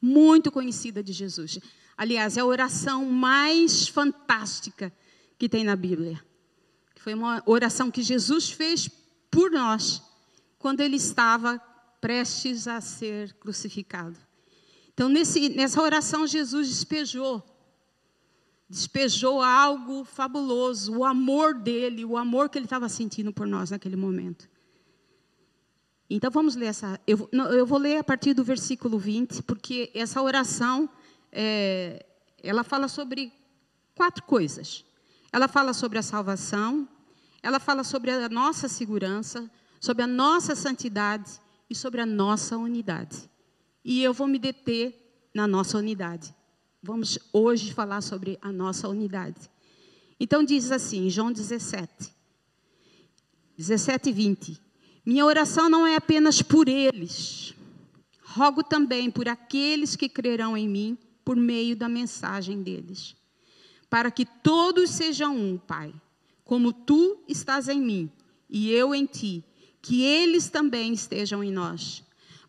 [0.00, 1.60] muito conhecida de Jesus.
[1.96, 4.92] Aliás, é a oração mais fantástica
[5.38, 6.20] que tem na Bíblia.
[6.96, 8.90] Foi uma oração que Jesus fez
[9.30, 10.02] por nós
[10.58, 11.60] quando ele estava
[12.00, 14.18] prestes a ser crucificado.
[14.92, 17.44] Então, nesse, nessa oração, Jesus despejou,
[18.68, 23.94] despejou algo fabuloso, o amor dele, o amor que ele estava sentindo por nós naquele
[23.94, 24.50] momento.
[26.14, 27.00] Então, vamos ler essa.
[27.06, 30.86] Eu, eu vou ler a partir do versículo 20, porque essa oração,
[31.32, 32.04] é,
[32.42, 33.32] ela fala sobre
[33.94, 34.84] quatro coisas.
[35.32, 36.86] Ela fala sobre a salvação,
[37.42, 39.50] ela fala sobre a nossa segurança,
[39.80, 41.40] sobre a nossa santidade
[41.70, 43.30] e sobre a nossa unidade.
[43.82, 44.94] E eu vou me deter
[45.34, 46.34] na nossa unidade.
[46.82, 49.50] vamos hoje falar sobre a nossa unidade.
[50.20, 52.14] Então diz assim, João 17,
[53.56, 54.71] 17 e 20.
[55.04, 57.54] Minha oração não é apenas por eles,
[58.22, 63.16] rogo também por aqueles que crerão em mim por meio da mensagem deles,
[63.90, 65.92] para que todos sejam um, Pai,
[66.44, 68.10] como tu estás em mim
[68.48, 69.44] e eu em ti,
[69.80, 72.04] que eles também estejam em nós,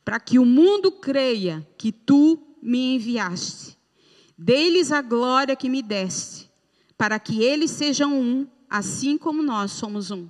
[0.05, 3.75] para que o mundo creia que tu me enviaste.
[4.37, 6.49] Dê-lhes a glória que me deste,
[6.95, 10.27] para que eles sejam um, assim como nós somos um.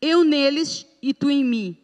[0.00, 1.76] Eu neles e tu em mim,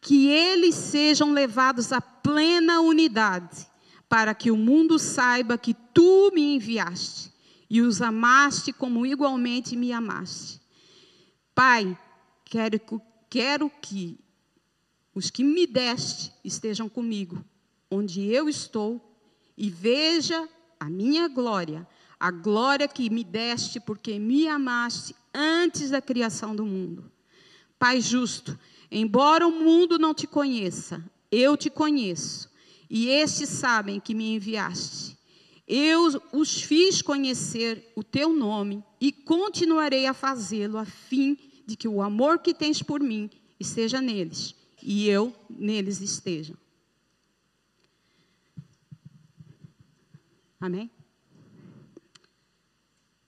[0.00, 3.66] que eles sejam levados à plena unidade,
[4.08, 7.30] para que o mundo saiba que tu me enviaste
[7.68, 10.62] e os amaste como igualmente me amaste.
[11.54, 11.98] Pai,
[12.42, 12.80] quero,
[13.28, 14.18] quero que
[15.14, 17.44] os que me deste estejam comigo,
[17.90, 19.14] onde eu estou,
[19.58, 20.48] e veja
[20.80, 21.86] a minha glória,
[22.18, 27.12] a glória que me deste porque me amaste antes da criação do mundo.
[27.84, 28.58] Pai justo,
[28.90, 32.50] embora o mundo não te conheça, eu te conheço,
[32.88, 35.18] e estes sabem que me enviaste.
[35.68, 41.86] Eu os fiz conhecer o teu nome e continuarei a fazê-lo a fim de que
[41.86, 43.28] o amor que tens por mim
[43.60, 46.56] esteja neles e eu neles esteja.
[50.58, 50.90] Amém?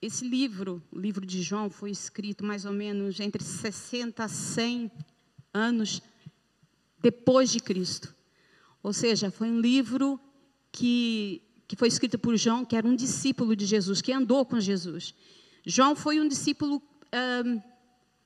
[0.00, 4.90] Esse livro, o livro de João, foi escrito mais ou menos entre 60 a 100
[5.52, 6.02] anos
[7.00, 8.14] depois de Cristo.
[8.82, 10.20] Ou seja, foi um livro
[10.70, 14.60] que, que foi escrito por João, que era um discípulo de Jesus, que andou com
[14.60, 15.14] Jesus.
[15.64, 16.82] João foi um discípulo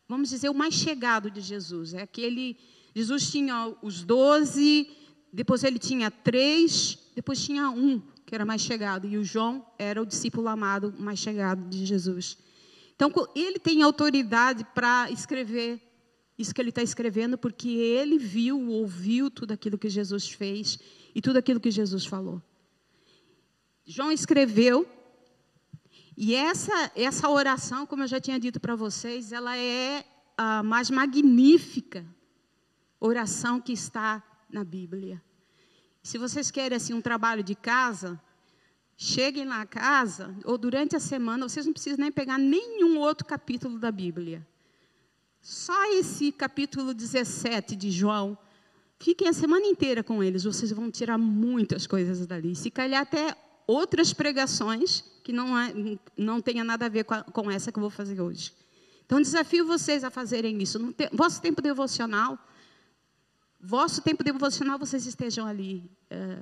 [0.09, 1.95] vamos dizer, o mais chegado de Jesus.
[1.95, 2.57] É aquele.
[2.95, 4.91] Jesus tinha os doze,
[5.33, 10.01] depois ele tinha três, depois tinha um que era mais chegado, e o João era
[10.01, 12.39] o discípulo amado mais chegado de Jesus.
[12.95, 15.83] Então, ele tem autoridade para escrever
[16.39, 20.79] isso que ele está escrevendo, porque ele viu, ouviu tudo aquilo que Jesus fez
[21.13, 22.41] e tudo aquilo que Jesus falou.
[23.85, 24.89] João escreveu
[26.17, 30.05] e essa, essa oração, como eu já tinha dito para vocês, ela é
[30.37, 32.07] a mais magnífica
[33.01, 35.21] oração que está na Bíblia.
[36.03, 38.21] Se vocês querem assim um trabalho de casa,
[38.97, 43.79] cheguem na casa ou durante a semana, vocês não precisam nem pegar nenhum outro capítulo
[43.79, 44.47] da Bíblia.
[45.41, 48.37] Só esse capítulo 17 de João,
[48.99, 52.55] fiquem a semana inteira com eles, vocês vão tirar muitas coisas dali.
[52.55, 53.37] Se calhar até
[53.67, 55.73] outras pregações que não, é,
[56.17, 58.53] não tenha nada a ver com, a, com, essa que eu vou fazer hoje.
[59.07, 60.79] Então, desafio vocês a fazerem isso.
[60.79, 62.39] No te, vosso tempo devocional,
[63.61, 65.91] vosso tempo devocional, vocês estejam ali.
[66.09, 66.39] É,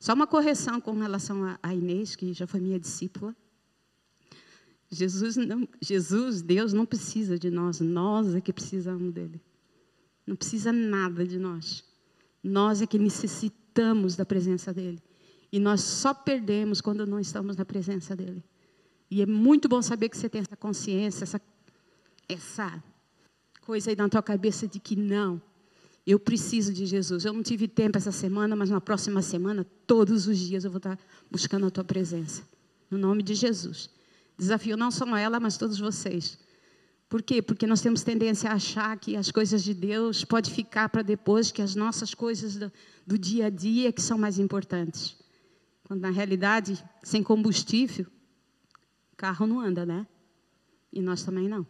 [0.00, 3.34] só uma correção com relação a, a, Inês, que já foi minha discípula.
[4.90, 9.40] Jesus, não, Jesus, Deus, não precisa de nós, nós é que precisamos dele.
[10.26, 11.84] Não precisa nada de nós.
[12.42, 15.02] Nós é que necessitamos da presença dele.
[15.50, 18.42] E nós só perdemos quando não estamos na presença dele.
[19.10, 21.40] E é muito bom saber que você tem essa consciência, essa,
[22.28, 22.84] essa
[23.62, 25.40] coisa aí na tua cabeça de que não,
[26.10, 27.26] eu preciso de Jesus.
[27.26, 30.78] Eu não tive tempo essa semana, mas na próxima semana, todos os dias, eu vou
[30.78, 30.98] estar
[31.30, 32.42] buscando a tua presença.
[32.90, 33.90] No nome de Jesus.
[34.38, 36.38] Desafio não só ela, mas todos vocês.
[37.10, 37.42] Por quê?
[37.42, 41.52] Porque nós temos tendência a achar que as coisas de Deus podem ficar para depois,
[41.52, 42.72] que as nossas coisas do,
[43.06, 45.14] do dia a dia que são mais importantes.
[45.84, 48.06] Quando na realidade, sem combustível,
[49.14, 50.06] carro não anda, né?
[50.90, 51.66] E nós também não.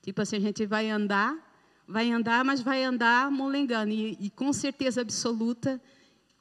[0.00, 1.49] Tipo assim, a gente vai andar,
[1.90, 3.92] vai andar, mas vai andar molengando.
[3.92, 5.80] E, e com certeza absoluta,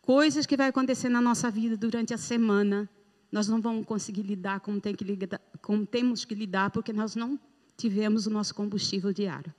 [0.01, 2.89] coisas que vai acontecer na nossa vida durante a semana,
[3.31, 7.15] nós não vamos conseguir lidar como, tem que lidar, como temos que lidar, porque nós
[7.15, 7.39] não
[7.75, 9.53] tivemos o nosso combustível diário.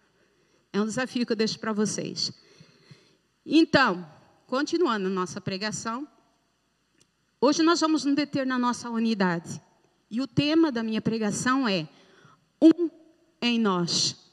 [0.73, 2.33] É um desafio que eu deixo para vocês.
[3.45, 4.07] Então,
[4.47, 6.07] continuando a nossa pregação,
[7.43, 9.63] Hoje nós vamos nos deter na nossa unidade.
[10.11, 11.89] E o tema da minha pregação é
[12.61, 12.91] um
[13.41, 14.30] em nós.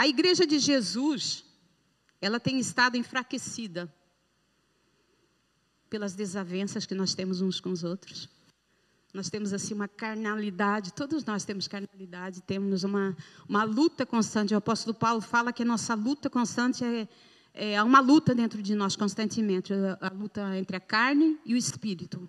[0.00, 1.44] A igreja de Jesus,
[2.22, 3.92] ela tem estado enfraquecida
[5.90, 8.26] pelas desavenças que nós temos uns com os outros.
[9.12, 13.14] Nós temos assim uma carnalidade, todos nós temos carnalidade, temos uma,
[13.46, 14.54] uma luta constante.
[14.54, 17.06] O apóstolo Paulo fala que a nossa luta constante é
[17.52, 22.26] é, uma luta dentro de nós constantemente, a, luta entre a carne e o espírito.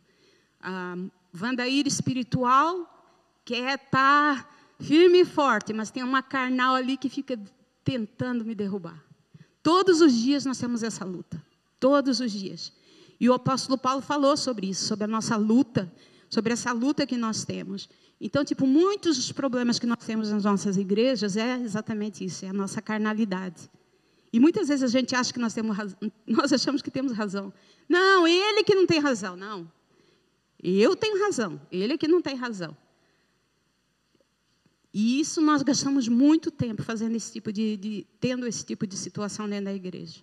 [0.60, 0.96] A
[1.32, 3.16] Vandaíra espiritual
[3.46, 4.50] quer estar tá
[4.80, 7.40] firme e forte, mas tem uma carnal ali que fica
[7.84, 9.04] tentando me derrubar.
[9.64, 11.42] Todos os dias nós temos essa luta,
[11.80, 12.74] todos os dias.
[13.20, 15.92] E o apóstolo Paulo falou sobre isso, sobre a nossa luta,
[16.30, 17.88] sobre essa luta que nós temos.
[18.20, 22.50] Então, tipo, muitos dos problemas que nós temos nas nossas igrejas é exatamente isso, é
[22.50, 23.70] a nossa carnalidade.
[24.34, 27.54] E muitas vezes a gente acha que nós temos razão, nós achamos que temos razão.
[27.88, 29.70] Não, ele que não tem razão, não.
[30.64, 32.76] Eu tenho razão, ele que não tem razão.
[34.94, 38.98] E isso nós gastamos muito tempo fazendo esse tipo de, de, tendo esse tipo de
[38.98, 40.22] situação dentro da igreja.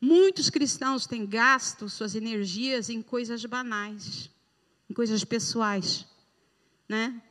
[0.00, 4.30] Muitos cristãos têm gasto suas energias em coisas banais,
[4.88, 6.06] em coisas pessoais,
[6.88, 7.22] né?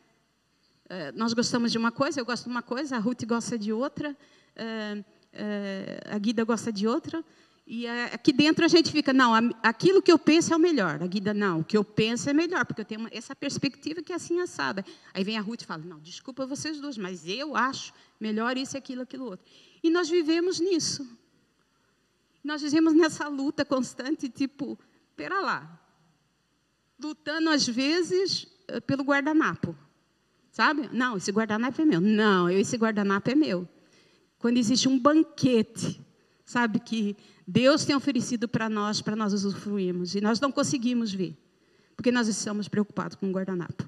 [0.87, 3.73] É, nós gostamos de uma coisa, eu gosto de uma coisa, a Ruth gosta de
[3.73, 4.15] outra,
[4.55, 7.25] é, é, a Guida gosta de outra,
[7.67, 11.01] e aqui dentro a gente fica, não, aquilo que eu penso é o melhor.
[11.01, 14.13] A Guida, não, o que eu penso é melhor, porque eu tenho essa perspectiva que
[14.13, 14.85] é assim assada.
[15.11, 18.77] Aí vem a Ruth e fala, não, desculpa vocês duas, mas eu acho melhor isso,
[18.77, 19.45] aquilo, aquilo outro.
[19.81, 21.07] E nós vivemos nisso.
[22.43, 24.77] Nós vivemos nessa luta constante, tipo,
[25.15, 25.81] pera lá.
[27.01, 29.75] Lutando às vezes eh, pelo guardanapo.
[30.51, 30.87] Sabe?
[30.93, 31.99] Não, esse guardanapo é meu.
[31.99, 33.67] Não, esse guardanapo é meu.
[34.37, 35.99] Quando existe um banquete,
[36.45, 37.17] sabe, que
[37.47, 41.37] Deus tem oferecido para nós, para nós usufruirmos, e nós não conseguimos ver,
[41.95, 43.87] porque nós estamos preocupados com o guardanapo.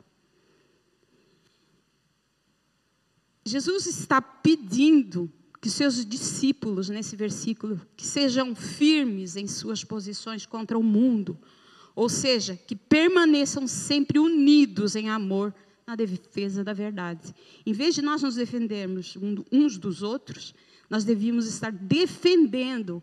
[3.43, 10.77] Jesus está pedindo que seus discípulos, nesse versículo, que sejam firmes em suas posições contra
[10.77, 11.37] o mundo,
[11.95, 15.53] ou seja, que permaneçam sempre unidos em amor
[15.87, 17.33] na defesa da verdade.
[17.65, 19.17] Em vez de nós nos defendermos
[19.51, 20.53] uns dos outros,
[20.89, 23.01] nós devíamos estar defendendo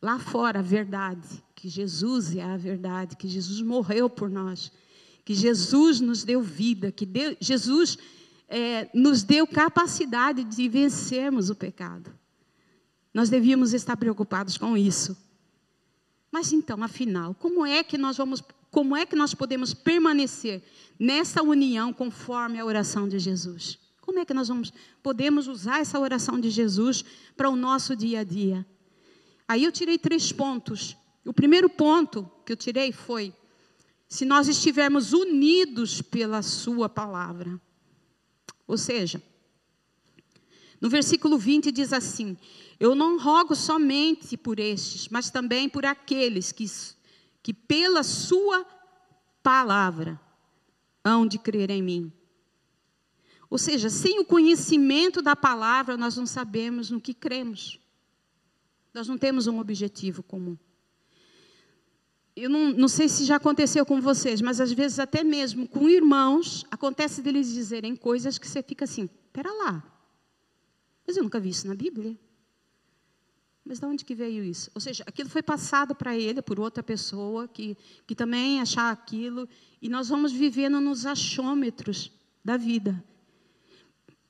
[0.00, 4.72] lá fora a verdade, que Jesus é a verdade, que Jesus morreu por nós,
[5.24, 7.98] que Jesus nos deu vida, que Deus, Jesus
[8.48, 12.12] é, nos deu capacidade de vencermos o pecado.
[13.12, 15.16] Nós devíamos estar preocupados com isso.
[16.32, 20.62] Mas então, afinal, como é que nós vamos como é que nós podemos permanecer
[20.98, 23.78] nessa união conforme a oração de Jesus?
[24.00, 24.72] Como é que nós vamos,
[25.02, 27.04] podemos usar essa oração de Jesus
[27.36, 28.64] para o nosso dia a dia?
[29.50, 30.96] Aí eu tirei três pontos.
[31.26, 33.34] O primeiro ponto que eu tirei foi:
[34.08, 37.60] se nós estivermos unidos pela Sua palavra.
[38.64, 39.20] Ou seja,
[40.80, 42.38] no versículo 20 diz assim:
[42.78, 46.64] Eu não rogo somente por estes, mas também por aqueles que
[47.42, 48.64] que pela sua
[49.42, 50.20] palavra
[51.02, 52.12] hão de crer em mim.
[53.48, 57.80] Ou seja, sem o conhecimento da palavra, nós não sabemos no que cremos.
[58.92, 60.56] Nós não temos um objetivo comum.
[62.34, 65.88] Eu não, não, sei se já aconteceu com vocês, mas às vezes até mesmo com
[65.88, 69.84] irmãos, acontece deles dizerem coisas que você fica assim, pera lá,
[71.06, 72.16] mas eu nunca vi isso na Bíblia.
[73.64, 74.70] Mas de onde que veio isso?
[74.74, 77.76] Ou seja, aquilo foi passado para ele por outra pessoa que,
[78.06, 79.48] que também achar aquilo,
[79.82, 82.12] e nós vamos vivendo nos achômetros
[82.44, 83.02] da vida.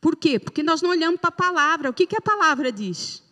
[0.00, 0.38] Por quê?
[0.38, 1.90] Porque nós não olhamos para a palavra.
[1.90, 3.22] O que, que a palavra diz?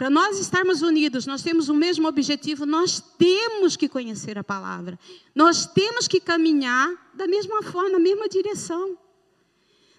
[0.00, 4.98] Para nós estarmos unidos, nós temos o mesmo objetivo, nós temos que conhecer a palavra.
[5.34, 8.96] Nós temos que caminhar da mesma forma, na mesma direção.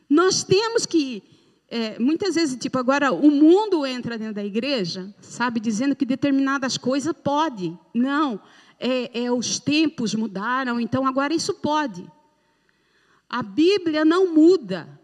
[0.09, 1.21] Nós temos que
[1.67, 6.79] é, muitas vezes, tipo, agora o mundo entra dentro da igreja, sabe, dizendo que determinadas
[6.79, 7.77] coisas pode.
[7.93, 8.41] Não,
[8.79, 12.11] é, é, os tempos mudaram, então agora isso pode.
[13.29, 14.99] A Bíblia não muda.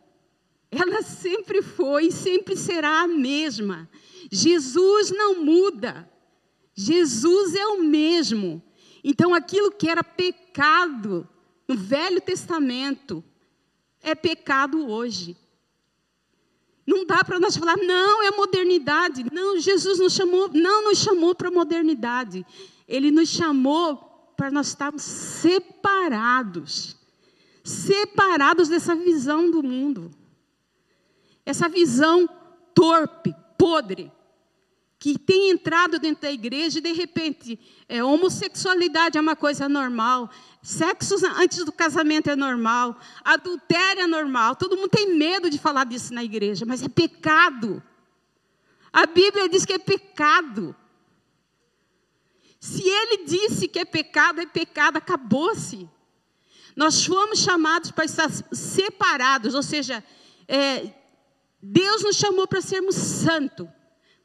[0.72, 3.88] Ela sempre foi e sempre será a mesma.
[4.32, 6.10] Jesus não muda.
[6.74, 8.62] Jesus é o mesmo.
[9.04, 11.28] Então aquilo que era pecado
[11.68, 13.24] no Velho Testamento
[14.02, 15.36] é pecado hoje.
[16.86, 19.26] Não dá para nós falar, não, é modernidade.
[19.34, 22.46] Não, Jesus nos chamou, não nos chamou para modernidade.
[22.88, 23.98] Ele nos chamou
[24.38, 26.96] para nós estarmos separados.
[27.64, 30.10] Separados dessa visão do mundo.
[31.46, 32.30] Essa visão
[32.74, 34.12] torpe, podre,
[35.00, 40.30] que tem entrado dentro da igreja e de repente é, homossexualidade é uma coisa normal,
[40.62, 44.56] sexo antes do casamento é normal, adultério é normal.
[44.56, 47.82] Todo mundo tem medo de falar disso na igreja, mas é pecado.
[48.92, 50.76] A Bíblia diz que é pecado.
[52.60, 55.88] Se ele disse que é pecado, é pecado, acabou-se.
[56.76, 60.04] Nós fomos chamados para estar separados, ou seja,
[60.48, 60.92] é,
[61.62, 63.68] Deus nos chamou para sermos santos.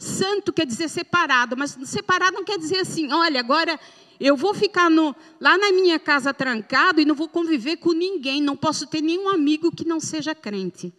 [0.02, 3.78] Santo quer dizer separado, mas separado não quer dizer assim, olha, agora
[4.18, 8.42] eu vou ficar no, lá na minha casa trancado e não vou conviver com ninguém,
[8.42, 10.92] não posso ter nenhum amigo que não seja crente.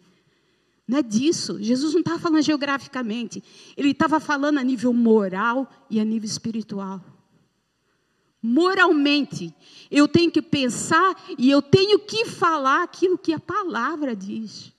[0.86, 1.62] Não é disso.
[1.62, 3.42] Jesus não estava falando geograficamente,
[3.76, 7.00] ele estava falando a nível moral e a nível espiritual.
[8.42, 9.54] moralmente.
[9.90, 14.72] Eu tenho que pensar e eu tenho que falar aquilo que a palavra diz.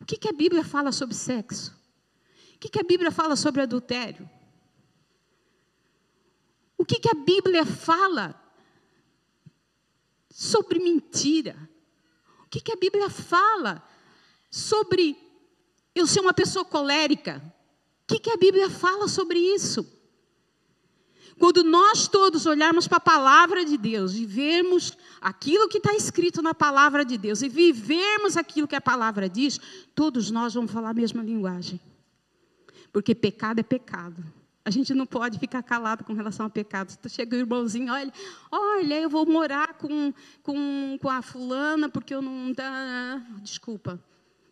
[0.00, 1.83] O que, que a Bíblia fala sobre sexo?
[2.64, 4.28] Que, que a Bíblia fala sobre adultério?
[6.78, 8.34] O que, que a Bíblia fala
[10.30, 11.56] sobre mentira?
[12.46, 13.86] O que, que a Bíblia fala
[14.50, 15.14] sobre
[15.94, 17.42] eu ser uma pessoa colérica?
[18.02, 19.86] O que, que a Bíblia fala sobre isso?
[21.38, 26.40] Quando nós todos olharmos para a palavra de Deus e vermos aquilo que está escrito
[26.40, 29.60] na palavra de Deus e vivermos aquilo que a palavra diz,
[29.94, 31.78] todos nós vamos falar a mesma linguagem.
[32.94, 34.24] Porque pecado é pecado.
[34.64, 36.96] A gente não pode ficar calado com relação a pecado.
[37.08, 38.12] Chega o irmãozinho, olha,
[38.52, 40.14] olha, eu vou morar com,
[40.44, 42.52] com, com a fulana porque eu não.
[42.52, 43.20] Dá...
[43.42, 44.00] Desculpa.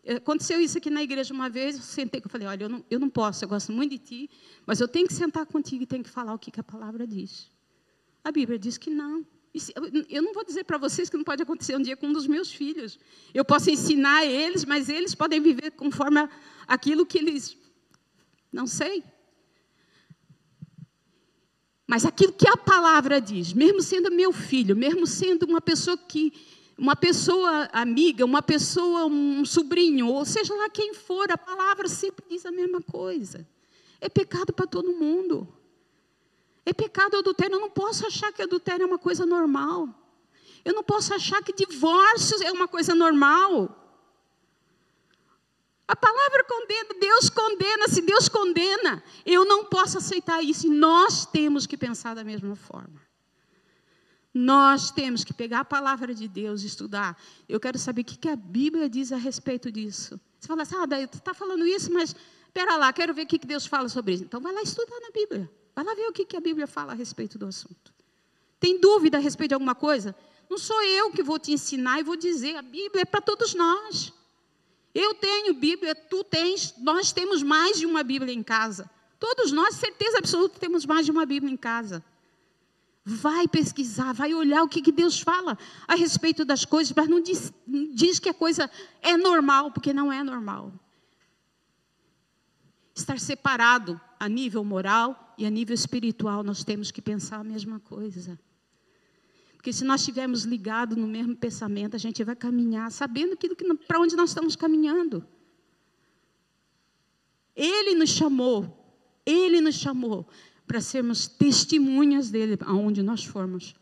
[0.05, 2.99] Aconteceu isso aqui na igreja uma vez, eu sentei eu falei, olha, eu não, eu
[2.99, 4.29] não posso, eu gosto muito de ti,
[4.65, 7.07] mas eu tenho que sentar contigo e tenho que falar o que, que a palavra
[7.07, 7.49] diz.
[8.21, 9.25] A Bíblia diz que não.
[10.09, 12.27] Eu não vou dizer para vocês que não pode acontecer um dia com um dos
[12.27, 12.99] meus filhos.
[13.33, 16.27] Eu posso ensinar eles, mas eles podem viver conforme
[16.67, 17.62] aquilo que eles.
[18.53, 19.03] Não sei.
[21.87, 26.31] Mas aquilo que a palavra diz, mesmo sendo meu filho, mesmo sendo uma pessoa que
[26.77, 32.25] uma pessoa amiga, uma pessoa, um sobrinho, ou seja lá quem for, a palavra sempre
[32.27, 33.47] diz a mesma coisa.
[34.01, 35.47] É pecado para todo mundo.
[36.65, 37.55] É pecado adultério.
[37.55, 39.87] Eu não posso achar que adultério é uma coisa normal.
[40.65, 43.82] Eu não posso achar que divórcio é uma coisa normal.
[45.87, 50.67] A palavra condena, Deus condena, se Deus condena, eu não posso aceitar isso.
[50.67, 53.01] E nós temos que pensar da mesma forma.
[54.33, 57.21] Nós temos que pegar a palavra de Deus e estudar.
[57.47, 60.19] Eu quero saber o que a Bíblia diz a respeito disso.
[60.39, 62.15] Você fala assim, ah, daí tu está falando isso, mas
[62.45, 64.23] espera lá, quero ver o que Deus fala sobre isso.
[64.23, 65.51] Então vai lá estudar na Bíblia.
[65.75, 67.93] Vai lá ver o que a Bíblia fala a respeito do assunto.
[68.59, 70.15] Tem dúvida a respeito de alguma coisa?
[70.49, 72.55] Não sou eu que vou te ensinar e vou dizer.
[72.55, 74.13] A Bíblia é para todos nós.
[74.93, 78.89] Eu tenho Bíblia, tu tens, nós temos mais de uma Bíblia em casa.
[79.19, 82.03] Todos nós, certeza absoluta, temos mais de uma Bíblia em casa.
[83.03, 87.21] Vai pesquisar, vai olhar o que, que Deus fala a respeito das coisas, mas não
[87.21, 87.51] diz,
[87.93, 88.69] diz que a coisa
[89.01, 90.71] é normal, porque não é normal.
[92.95, 97.79] Estar separado a nível moral e a nível espiritual, nós temos que pensar a mesma
[97.79, 98.39] coisa.
[99.63, 103.37] Porque se nós estivermos ligados no mesmo pensamento, a gente vai caminhar sabendo
[103.87, 105.25] para onde nós estamos caminhando.
[107.55, 108.85] Ele nos chamou,
[109.25, 110.27] Ele nos chamou
[110.67, 113.73] para sermos testemunhas dele aonde nós formos.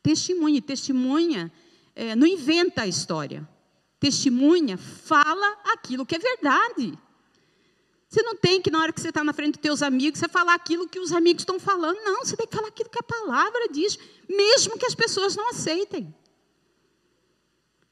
[0.00, 1.52] Testemunha, testemunha
[1.96, 3.48] é, não inventa a história.
[3.98, 6.96] Testemunha fala aquilo que é verdade.
[8.10, 10.28] Você não tem que, na hora que você está na frente dos teus amigos, você
[10.28, 11.96] falar aquilo que os amigos estão falando.
[11.98, 13.96] Não, você tem que falar aquilo que a palavra diz,
[14.28, 16.12] mesmo que as pessoas não aceitem.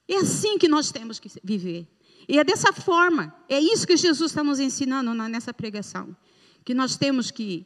[0.09, 1.87] É assim que nós temos que viver.
[2.29, 6.17] E é dessa forma, é isso que Jesus está nos ensinando nessa pregação
[6.65, 7.65] que nós temos que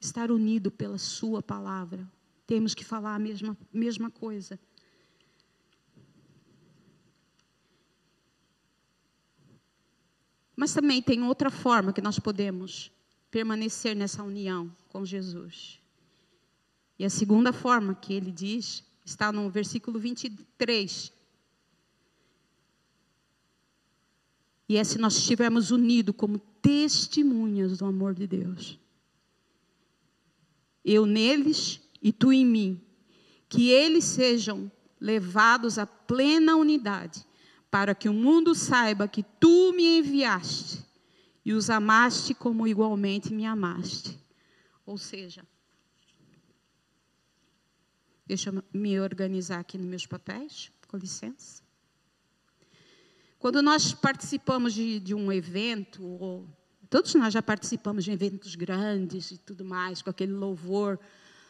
[0.00, 2.10] estar unido pela Sua palavra.
[2.46, 4.58] Temos que falar a mesma, mesma coisa.
[10.56, 12.90] Mas também tem outra forma que nós podemos
[13.30, 15.80] permanecer nessa união com Jesus.
[16.98, 21.12] E a segunda forma que ele diz está no versículo 23.
[24.68, 28.78] E é se nós estivermos unidos como testemunhas do amor de Deus.
[30.84, 32.80] Eu neles e tu em mim.
[33.48, 37.26] Que eles sejam levados à plena unidade,
[37.72, 40.84] para que o mundo saiba que tu me enviaste
[41.42, 44.20] e os amaste como igualmente me amaste.
[44.84, 45.42] Ou seja,
[48.26, 51.62] deixa eu me organizar aqui nos meus papéis, com licença.
[53.38, 56.46] Quando nós participamos de, de um evento, ou,
[56.90, 61.00] todos nós já participamos de eventos grandes e tudo mais, com aquele louvor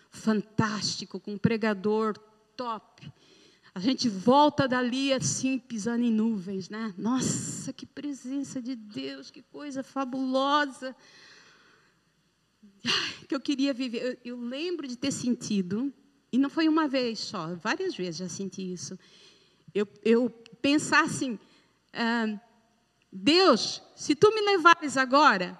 [0.08, 2.16] fantástico, com um pregador
[2.56, 3.12] top.
[3.74, 6.94] A gente volta dali assim, pisando em nuvens, né?
[6.98, 10.94] Nossa, que presença de Deus, que coisa fabulosa.
[12.84, 14.18] Ai, que eu queria viver.
[14.24, 15.92] Eu, eu, lembro de ter sentido,
[16.30, 18.98] e não foi uma vez só, várias vezes já senti isso.
[19.74, 20.28] Eu, eu
[20.60, 21.38] pensar assim,
[21.94, 22.38] ah,
[23.10, 25.58] Deus, se tu me levares agora,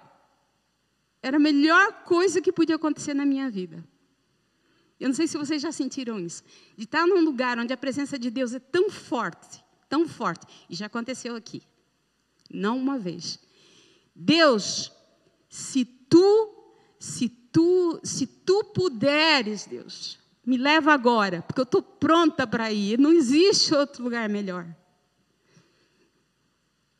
[1.21, 3.83] era a melhor coisa que podia acontecer na minha vida.
[5.03, 6.41] Eu não sei se vocês já sentiram isso.
[6.77, 10.47] De estar num lugar onde a presença de Deus é tão forte, tão forte.
[10.69, 11.61] E já aconteceu aqui.
[12.49, 13.37] Não uma vez.
[14.15, 14.93] Deus,
[15.49, 16.55] se tu,
[16.97, 22.97] se tu, se tu puderes, Deus, me leva agora, porque eu estou pronta para ir.
[22.97, 24.73] Não existe outro lugar melhor.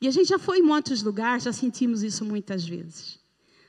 [0.01, 3.17] E a gente já foi em muitos lugares, já sentimos isso muitas vezes.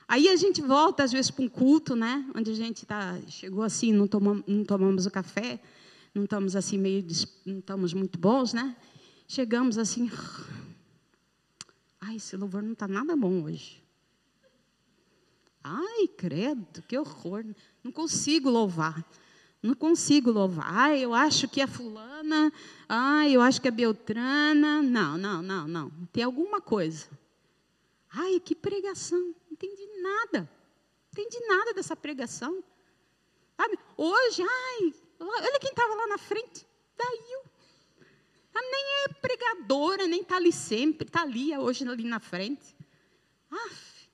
[0.07, 2.25] Aí a gente volta, às vezes, para um culto, né?
[2.35, 5.59] Onde a gente tá, chegou assim, não tomamos, não tomamos o café,
[6.13, 7.05] não estamos assim meio,
[7.45, 8.75] não estamos muito bons, né?
[9.27, 10.09] Chegamos assim,
[11.99, 13.83] ai, esse louvor não está nada bom hoje.
[15.63, 17.43] Ai, credo, que horror,
[17.83, 19.03] não consigo louvar.
[19.63, 20.67] Não consigo louvar.
[20.69, 22.53] Ai, eu acho que é fulana.
[22.87, 24.83] Ai, eu acho que é Beltrana.
[24.83, 25.91] Não, não, não, não.
[26.13, 27.07] Tem alguma coisa.
[28.17, 29.19] Ai, que pregação.
[29.19, 30.39] Não entendi nada.
[30.39, 32.63] Não entendi nada dessa pregação.
[33.57, 33.77] Sabe?
[33.97, 36.65] Hoje, ai, olha quem estava lá na frente.
[36.97, 37.45] Daí eu.
[38.53, 41.07] Ela nem é pregadora, nem está ali sempre.
[41.07, 42.73] Está ali, hoje ali na frente.
[43.51, 44.09] Aff.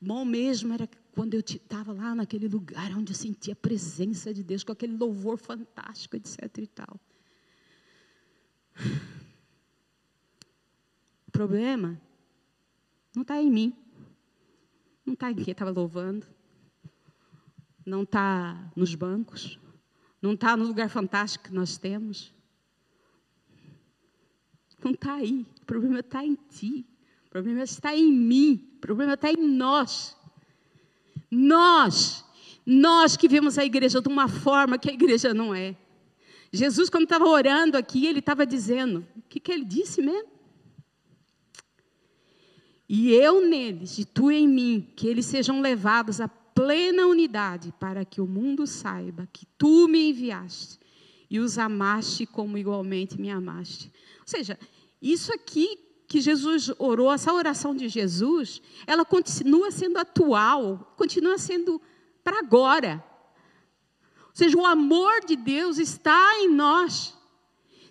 [0.00, 4.42] Bom mesmo era quando eu estava lá naquele lugar onde eu sentia a presença de
[4.42, 6.58] Deus, com aquele louvor fantástico, etc.
[6.58, 7.00] e tal.
[11.36, 12.00] Problema
[13.14, 13.76] não está em mim,
[15.04, 16.26] não está em quem estava louvando,
[17.84, 19.58] não está nos bancos,
[20.22, 22.32] não está no lugar fantástico que nós temos.
[24.82, 25.44] Não está aí.
[25.60, 26.86] O problema está em ti.
[27.26, 28.70] O problema está em mim.
[28.76, 30.16] O problema está em nós.
[31.30, 32.24] Nós,
[32.64, 35.76] nós que vemos a igreja de uma forma que a igreja não é.
[36.50, 40.35] Jesus, quando estava orando aqui, ele estava dizendo: o que, que ele disse mesmo?
[42.88, 48.04] E eu neles, e tu em mim, que eles sejam levados à plena unidade, para
[48.04, 50.78] que o mundo saiba que tu me enviaste
[51.28, 53.92] e os amaste como igualmente me amaste.
[54.20, 54.58] Ou seja,
[55.02, 61.80] isso aqui que Jesus orou, essa oração de Jesus, ela continua sendo atual, continua sendo
[62.22, 63.04] para agora.
[64.20, 67.14] Ou seja, o amor de Deus está em nós.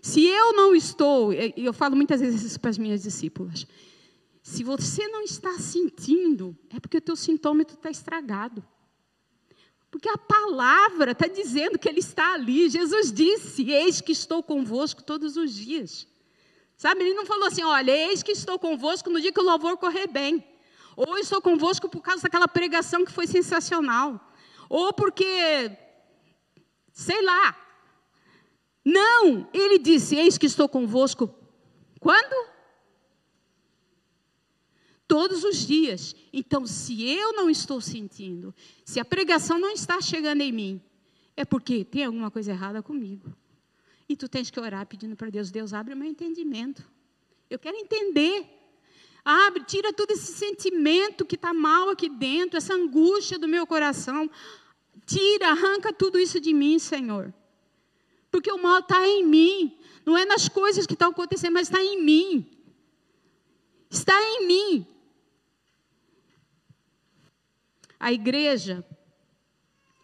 [0.01, 3.67] Se eu não estou, eu falo muitas vezes isso para as minhas discípulas,
[4.45, 8.63] se você não está sentindo, é porque o teu sintômetro está estragado.
[9.89, 12.69] Porque a palavra está dizendo que Ele está ali.
[12.69, 16.07] Jesus disse: Eis que estou convosco todos os dias.
[16.77, 19.77] Sabe, ele não falou assim: olha, eis que estou convosco no dia que o louvor
[19.77, 20.47] correr bem.
[20.95, 24.31] Ou estou convosco por causa daquela pregação que foi sensacional.
[24.69, 25.76] Ou porque,
[26.93, 27.57] sei lá.
[28.85, 31.34] Não, ele disse: Eis que estou convosco.
[31.99, 32.55] Quando?
[35.07, 36.15] Todos os dias.
[36.34, 38.53] Então, se eu não estou sentindo,
[38.84, 40.82] se a pregação não está chegando em mim,
[41.36, 43.34] é porque tem alguma coisa errada comigo.
[44.07, 46.84] E tu tens que orar pedindo para Deus, Deus, abre o meu entendimento.
[47.49, 48.45] Eu quero entender.
[49.23, 54.30] Abre, tira todo esse sentimento que está mal aqui dentro, essa angústia do meu coração.
[55.06, 57.34] Tira, arranca tudo isso de mim, Senhor.
[58.30, 59.77] Porque o mal está em mim.
[60.06, 62.45] Não é nas coisas que estão acontecendo, mas está em mim.
[63.90, 64.88] Está em mim.
[68.06, 68.86] A igreja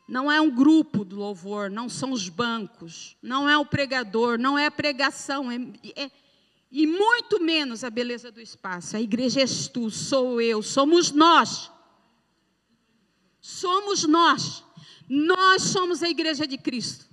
[0.10, 4.58] não é um grupo do louvor, não são os bancos, não é o pregador, não
[4.58, 5.58] é a pregação, é,
[5.96, 6.12] é,
[6.72, 8.98] e muito menos a beleza do espaço.
[8.98, 11.72] A igreja és tu, sou eu, somos nós.
[13.40, 14.64] Somos nós.
[15.08, 17.06] Nós somos a igreja de Cristo.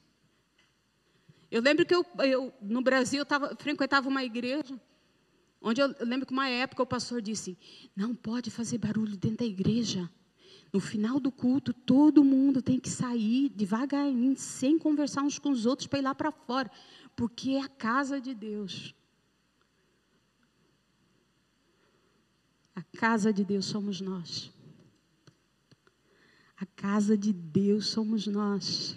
[1.51, 4.81] Eu lembro que eu, eu no Brasil, eu tava, frequentava uma igreja,
[5.61, 7.59] onde eu, eu lembro que uma época o pastor disse:
[7.95, 10.11] não pode fazer barulho dentro da igreja.
[10.73, 15.65] No final do culto, todo mundo tem que sair devagarinho, sem conversar uns com os
[15.65, 16.71] outros, para ir lá para fora,
[17.17, 18.95] porque é a casa de Deus.
[22.75, 24.53] A casa de Deus somos nós.
[26.57, 28.97] A casa de Deus somos nós.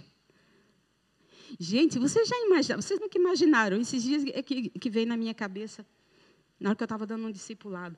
[1.60, 5.86] Gente, vocês já imaginaram, vocês nunca imaginaram, esses dias que, que veio na minha cabeça,
[6.60, 7.98] na hora que eu estava dando um discipulado.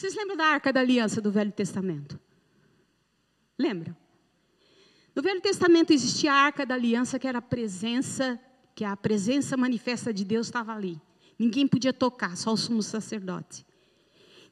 [0.00, 2.18] Vocês lembram da Arca da Aliança do Velho Testamento?
[3.58, 3.94] Lembram?
[5.14, 8.40] No Velho Testamento existia a Arca da Aliança, que era a presença,
[8.74, 10.98] que a presença manifesta de Deus estava ali.
[11.38, 13.66] Ninguém podia tocar, só o sumo sacerdote.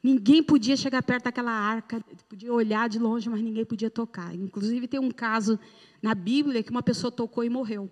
[0.03, 1.99] Ninguém podia chegar perto daquela arca,
[2.29, 4.35] podia olhar de longe, mas ninguém podia tocar.
[4.35, 5.59] Inclusive tem um caso
[5.99, 7.89] na Bíblia que uma pessoa tocou e morreu,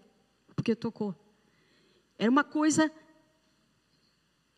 [0.55, 1.15] porque tocou.
[2.19, 2.91] Era uma coisa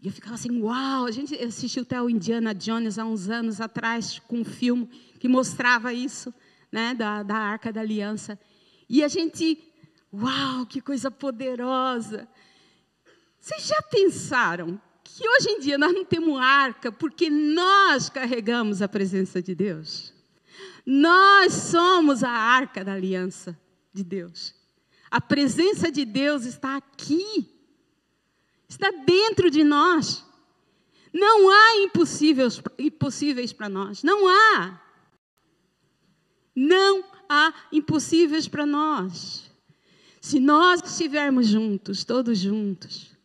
[0.02, 1.06] e eu ficava assim, uau!
[1.06, 4.88] A gente assistiu até o Indiana Jones há uns anos atrás, com um filme
[5.20, 6.34] que mostrava isso,
[6.72, 8.40] né, da, da Arca da Aliança.
[8.88, 9.62] E a gente,
[10.14, 12.28] uau, que coisa poderosa!
[13.40, 18.88] Vocês já pensaram que hoje em dia nós não temos arca porque nós carregamos a
[18.88, 20.14] presença de Deus.
[20.86, 23.58] Nós somos a arca da aliança
[23.94, 24.56] de Deus.
[25.12, 27.50] A presença de Deus está aqui,
[28.70, 30.24] está dentro de nós.
[31.12, 34.80] Não há impossíveis, impossíveis para nós, não há.
[36.56, 39.50] Não há impossíveis para nós.
[40.22, 43.18] Se nós estivermos juntos, todos juntos,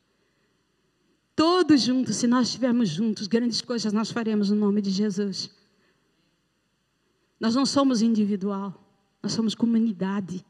[1.36, 5.50] todos juntos, se nós estivermos juntos, grandes coisas nós faremos no nome de Jesus.
[7.38, 8.72] Nós não somos individual,
[9.22, 10.44] nós somos comunidade.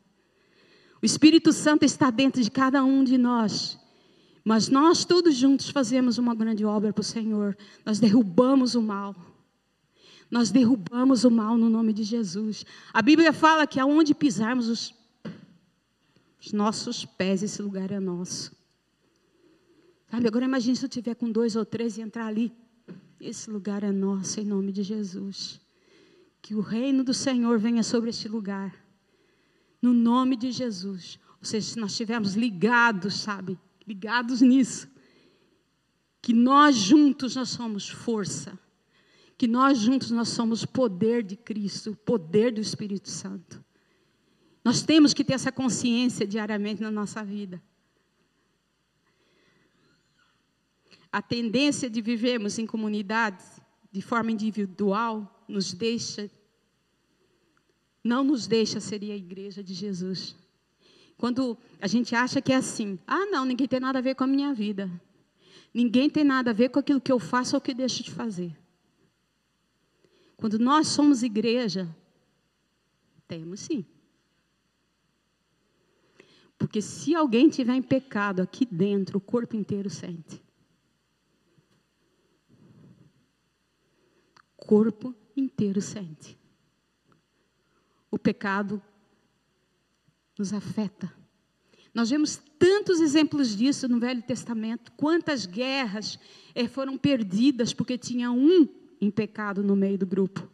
[1.03, 3.79] O Espírito Santo está dentro de cada um de nós.
[4.45, 7.57] Mas nós todos juntos fazemos uma grande obra para o Senhor.
[7.85, 9.17] Nós derrubamos o mal.
[10.31, 12.67] Nós derrubamos o mal no nome de Jesus.
[12.93, 14.95] A Bíblia fala que aonde pisarmos os,
[16.39, 18.55] os nossos pés, esse lugar é nosso.
[20.11, 22.53] Sabe, agora imagine se eu tiver com dois ou três e entrar ali.
[23.19, 25.59] Esse lugar é nosso em nome de Jesus.
[26.43, 28.75] Que o reino do Senhor venha sobre este lugar.
[29.81, 31.19] No nome de Jesus.
[31.41, 33.59] Ou seja, se nós estivermos ligados, sabe?
[33.87, 34.89] Ligados nisso.
[36.21, 38.59] Que nós juntos nós somos força
[39.37, 43.63] que nós juntos nós somos poder de Cristo, poder do Espírito Santo.
[44.65, 47.63] Nós temos que ter essa consciência diariamente na nossa vida.
[51.11, 53.61] A tendência de vivermos em comunidades
[53.93, 56.31] de forma individual nos deixa
[58.03, 60.37] não nos deixa ser a igreja de Jesus.
[61.17, 64.25] Quando a gente acha que é assim, ah, não, ninguém tem nada a ver com
[64.25, 64.91] a minha vida.
[65.73, 68.57] Ninguém tem nada a ver com aquilo que eu faço ou que deixo de fazer.
[70.37, 71.89] Quando nós somos igreja,
[73.27, 73.85] temos sim.
[76.59, 80.43] Porque se alguém tiver em pecado aqui dentro, o corpo inteiro sente.
[84.57, 86.39] O corpo inteiro sente.
[88.11, 88.83] O pecado
[90.39, 91.13] nos afeta.
[91.95, 94.91] Nós vemos tantos exemplos disso no Velho Testamento.
[94.97, 96.19] Quantas guerras
[96.55, 98.69] eh, foram perdidas porque tinha um
[99.01, 100.49] em pecado no meio do grupo.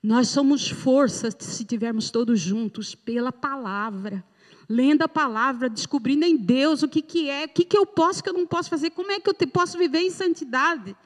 [0.00, 4.24] Nós somos força se tivermos todos juntos pela palavra,
[4.68, 8.20] lendo a palavra, descobrindo em Deus o que, que é, o que, que eu posso,
[8.20, 10.96] o que eu não posso fazer, como é que eu te, posso viver em santidade.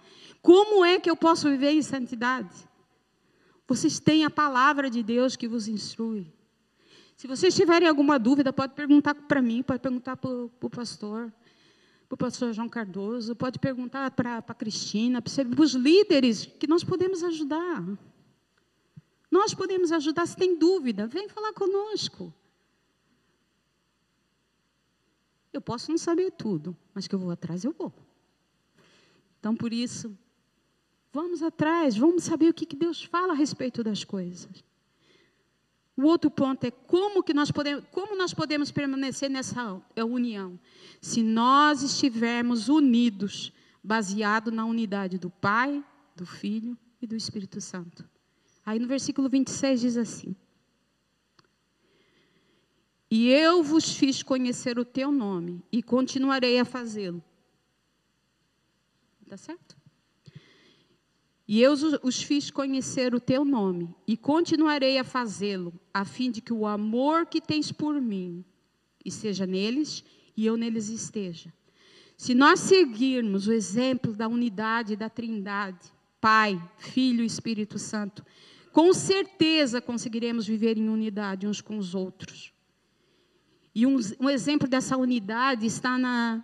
[0.43, 2.55] Como é que eu posso viver em santidade?
[3.67, 6.33] Vocês têm a palavra de Deus que vos instrui.
[7.17, 11.33] Se vocês tiverem alguma dúvida, pode perguntar para mim, pode perguntar para o pastor
[12.13, 16.85] para o pastor João Cardoso, pode perguntar para a Cristina, para os líderes que nós
[16.85, 17.83] podemos ajudar.
[19.31, 22.31] Nós podemos ajudar, se tem dúvida, vem falar conosco.
[25.51, 27.91] Eu posso não saber tudo, mas que eu vou atrás, eu vou.
[29.41, 30.15] Então, por isso,
[31.13, 34.65] vamos atrás, vamos saber o que Deus fala a respeito das coisas.
[35.97, 40.59] O outro ponto é como que nós podemos, como nós podemos permanecer nessa união?
[41.01, 43.53] Se nós estivermos unidos,
[43.83, 45.85] baseado na unidade do Pai,
[46.17, 48.09] do Filho e do Espírito Santo.
[48.65, 50.35] Aí no versículo 26 diz assim:
[53.11, 57.23] E eu vos fiz conhecer o teu nome e continuarei a fazê-lo.
[59.23, 59.82] Está certo?
[61.53, 66.41] E eu os fiz conhecer o teu nome, e continuarei a fazê-lo, a fim de
[66.41, 68.43] que o amor que tens por mim
[69.05, 70.03] esteja neles
[70.35, 71.53] e eu neles esteja.
[72.17, 78.25] Se nós seguirmos o exemplo da unidade da Trindade, Pai, Filho e Espírito Santo,
[78.73, 82.51] com certeza conseguiremos viver em unidade uns com os outros.
[83.75, 86.43] E um, um exemplo dessa unidade está na,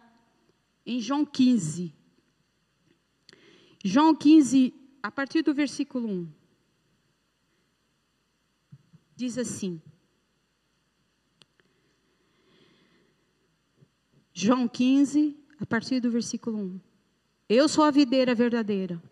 [0.84, 1.94] em João 15.
[3.82, 6.28] João 15, a partir do versículo 1.
[9.16, 9.80] Diz assim:
[14.32, 16.80] João 15, a partir do versículo 1.
[17.48, 19.02] Eu sou a videira verdadeira,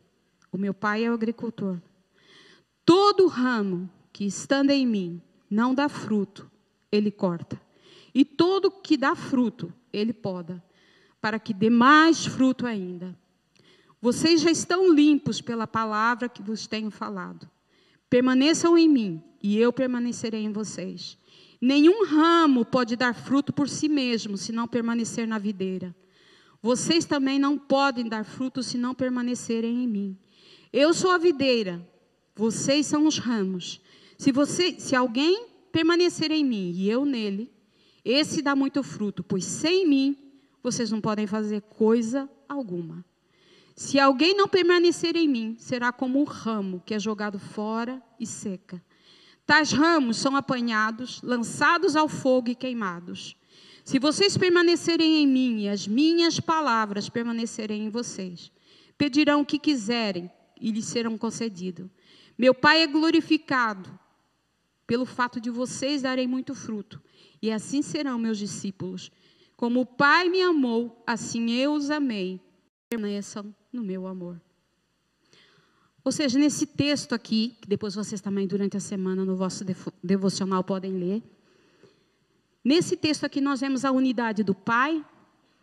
[0.53, 1.81] o meu pai é o agricultor.
[2.85, 6.51] Todo ramo que estando em mim não dá fruto,
[6.93, 7.61] ele corta.
[8.15, 10.63] E todo que dá fruto, ele poda,
[11.21, 13.19] para que dê mais fruto ainda.
[14.01, 17.49] Vocês já estão limpos pela palavra que vos tenho falado.
[18.09, 21.19] Permaneçam em mim, e eu permanecerei em vocês.
[21.61, 25.95] Nenhum ramo pode dar fruto por si mesmo, se não permanecer na videira.
[26.63, 30.19] Vocês também não podem dar fruto se não permanecerem em mim.
[30.73, 31.87] Eu sou a videira,
[32.35, 33.81] vocês são os ramos.
[34.19, 37.51] Se, você, se alguém permanecer em mim e eu nele,
[38.05, 40.17] esse dá muito fruto, pois sem mim
[40.63, 43.05] vocês não podem fazer coisa alguma.
[43.77, 48.27] Se alguém não permanecer em mim, será como um ramo que é jogado fora e
[48.27, 48.83] seca.
[49.45, 53.37] Tais ramos são apanhados, lançados ao fogo e queimados.
[53.85, 58.51] Se vocês permanecerem em mim e as minhas palavras permanecerem em vocês,
[58.97, 61.91] pedirão o que quiserem e lhes serão concedido.
[62.39, 63.97] Meu Pai é glorificado
[64.87, 67.01] pelo fato de vocês darem muito fruto,
[67.43, 69.11] e assim serão meus discípulos.
[69.55, 72.41] Como o Pai me amou, assim eu os amei.
[72.89, 74.41] Permaneçam no meu amor.
[76.03, 79.65] Ou seja, nesse texto aqui, que depois vocês também durante a semana no vosso
[80.03, 81.23] devocional podem ler.
[82.65, 85.05] Nesse texto aqui nós vemos a unidade do Pai,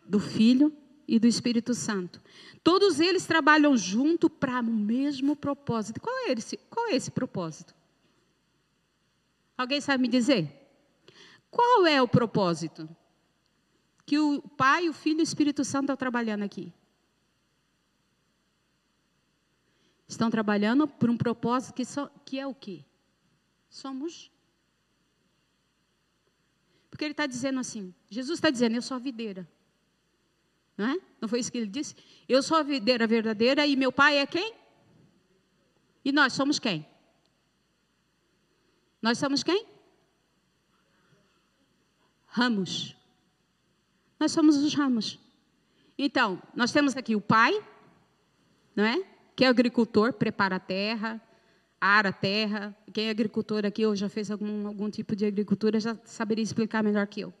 [0.06, 0.70] do Filho
[1.08, 2.20] e do Espírito Santo.
[2.62, 6.00] Todos eles trabalham junto para o mesmo propósito.
[6.00, 7.74] Qual é esse, qual é esse propósito?
[9.56, 10.50] Alguém sabe me dizer?
[11.50, 12.88] Qual é o propósito
[14.04, 16.72] que o Pai, o Filho e o Espírito Santo estão trabalhando aqui?
[20.06, 22.84] Estão trabalhando por um propósito que, so, que é o quê?
[23.68, 24.30] Somos.
[26.90, 29.48] Porque ele está dizendo assim, Jesus está dizendo, eu sou a videira.
[30.76, 30.98] Não é?
[31.20, 31.94] Não foi isso que ele disse?
[32.28, 34.54] Eu sou a videira verdadeira e meu pai é quem?
[36.04, 36.86] E nós somos quem?
[39.00, 39.66] Nós somos quem?
[42.26, 42.96] Ramos.
[44.18, 45.18] Nós somos os ramos.
[45.96, 47.52] Então, nós temos aqui o pai,
[48.74, 49.13] não é?
[49.36, 51.20] Que é agricultor, prepara a terra,
[51.80, 52.76] ara a terra.
[52.92, 56.82] Quem é agricultor aqui ou já fez algum, algum tipo de agricultura já saberia explicar
[56.82, 57.32] melhor que eu.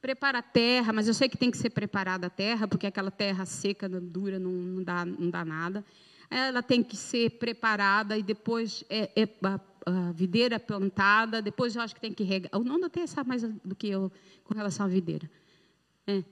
[0.00, 3.10] Prepara a terra, mas eu sei que tem que ser preparada a terra, porque aquela
[3.10, 5.84] terra seca, dura, não, não, dá, não dá nada.
[6.28, 9.28] Ela tem que ser preparada e depois é, é
[9.86, 12.50] a videira plantada, depois eu acho que tem que regar.
[12.54, 14.10] O Nono até sabe mais do que eu
[14.44, 15.30] com relação à videira.
[16.06, 16.22] É,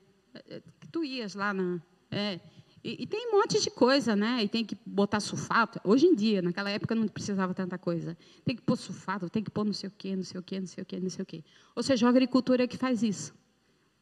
[0.48, 1.80] é tu ias lá na.
[2.10, 2.40] É,
[2.82, 4.42] e, e, tem um monte de coisa, né?
[4.42, 5.78] E tem que botar sulfato.
[5.84, 8.16] Hoje em dia, naquela época não precisava tanta coisa.
[8.42, 10.58] Tem que pôr sulfato, tem que pôr não sei o quê, não sei o quê,
[10.58, 11.44] não sei o quê, não sei o quê.
[11.76, 13.34] Ou seja, a agricultura é que faz isso.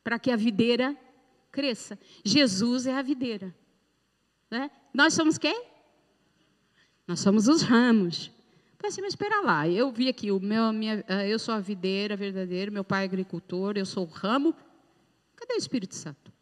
[0.04, 0.96] Para que a videira
[1.50, 1.98] cresça.
[2.24, 3.52] Jesus é a videira.
[4.48, 4.70] Né?
[4.94, 5.64] Nós somos quem?
[7.06, 8.30] Nós somos os ramos.
[8.76, 11.58] Falei assim, mas espera lá, eu vi aqui, o meu, minha, eh, eu sou a
[11.58, 14.54] videira verdadeira, meu pai é agricultor, eu sou o ramo.
[15.34, 16.32] Cadê o Espírito Santo?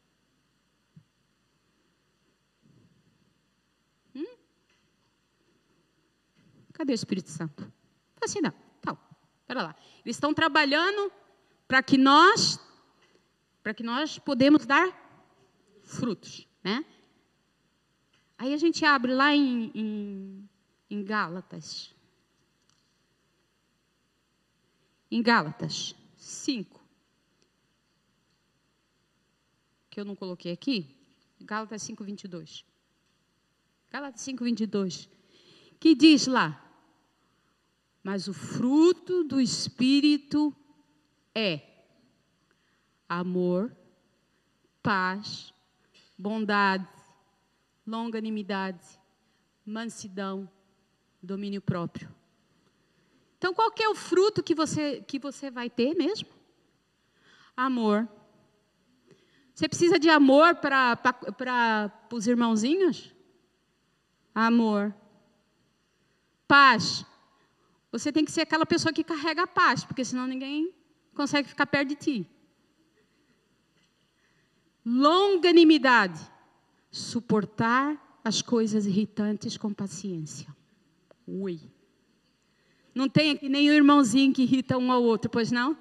[6.76, 7.62] Cadê o Espírito Santo?
[7.62, 8.98] Falei assim, não, tal,
[9.40, 9.76] espera lá.
[10.04, 11.10] Eles estão trabalhando
[11.66, 12.60] para que nós,
[13.62, 14.86] para que nós podemos dar
[15.82, 16.84] frutos, né?
[18.36, 20.48] Aí a gente abre lá em, em,
[20.90, 21.96] em Gálatas.
[25.10, 26.84] em Gálatas 5,
[29.88, 30.94] que eu não coloquei aqui,
[31.40, 32.66] Gálatas 5, 22.
[33.90, 35.08] Gálatas 5, 22,
[35.80, 36.62] que diz lá,
[38.06, 40.54] mas o fruto do Espírito
[41.34, 41.60] é
[43.08, 43.76] amor,
[44.80, 45.52] paz,
[46.16, 46.86] bondade,
[47.84, 48.86] longanimidade,
[49.66, 50.48] mansidão,
[51.20, 52.08] domínio próprio.
[53.38, 56.28] Então, qual é o fruto que você, que você vai ter mesmo?
[57.56, 58.08] Amor.
[59.52, 63.12] Você precisa de amor para os irmãozinhos?
[64.32, 64.94] Amor.
[66.46, 67.04] Paz.
[67.98, 70.70] Você tem que ser aquela pessoa que carrega a paz, porque senão ninguém
[71.14, 72.30] consegue ficar perto de ti.
[74.84, 76.20] Longanimidade.
[76.90, 80.54] Suportar as coisas irritantes com paciência.
[81.26, 81.58] Ui.
[82.94, 85.76] Não tem aqui o irmãozinho que irrita um ao outro, pois não?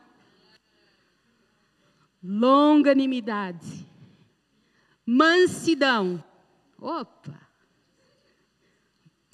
[2.23, 3.85] Longanimidade.
[5.05, 6.23] Mansidão.
[6.79, 7.44] Opa!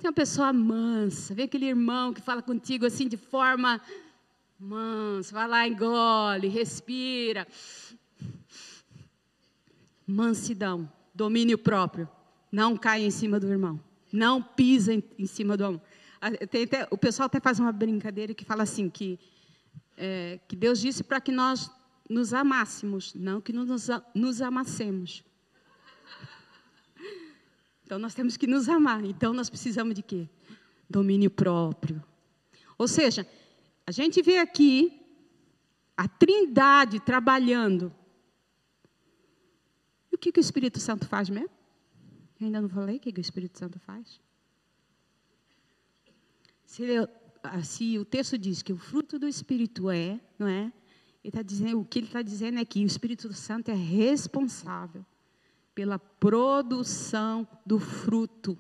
[0.02, 3.80] Tem uma pessoa mansa, vê aquele irmão que fala contigo assim de forma
[4.60, 7.48] mansa, vai lá, engole, respira.
[10.08, 12.10] Mansidão, domínio próprio.
[12.52, 13.80] Não cai em cima do irmão.
[14.12, 15.82] Não pisa em, cima do irmão.
[16.20, 19.20] Até, o pessoal até faz uma brincadeira que fala assim, que,
[19.96, 21.70] é, que Deus disse para que nós
[22.10, 25.24] nos amássemos, não que nos, nos amassemos.
[27.92, 29.04] Então nós temos que nos amar.
[29.04, 30.30] Então nós precisamos de quê?
[30.90, 32.02] Domínio próprio.
[32.78, 33.28] Ou seja,
[33.86, 34.98] a gente vê aqui
[35.98, 37.94] a Trindade trabalhando.
[40.10, 41.50] E o que, que o Espírito Santo faz mesmo?
[42.40, 44.22] Eu ainda não falei o que, que o Espírito Santo faz.
[46.66, 46.86] Se,
[47.62, 50.72] se o texto diz que o fruto do Espírito é, não é?
[51.22, 55.06] Ele tá dizendo, o que ele está dizendo é que o Espírito Santo é responsável
[55.74, 58.58] pela produção do fruto.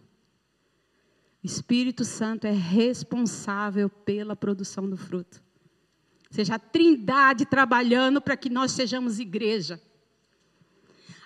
[1.44, 5.42] O Espírito Santo é responsável pela produção do fruto.
[6.30, 9.82] Ou seja, a Trindade trabalhando para que nós sejamos igreja.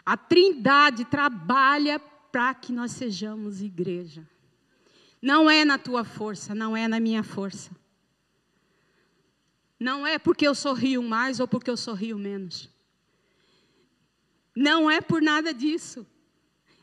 [0.06, 4.28] A Trindade trabalha para que nós sejamos igreja.
[5.22, 7.72] Não é na tua força, não é na minha força.
[9.80, 12.70] Não é porque eu sorrio mais ou porque eu sorrio menos.
[14.56, 16.06] Não é por nada disso.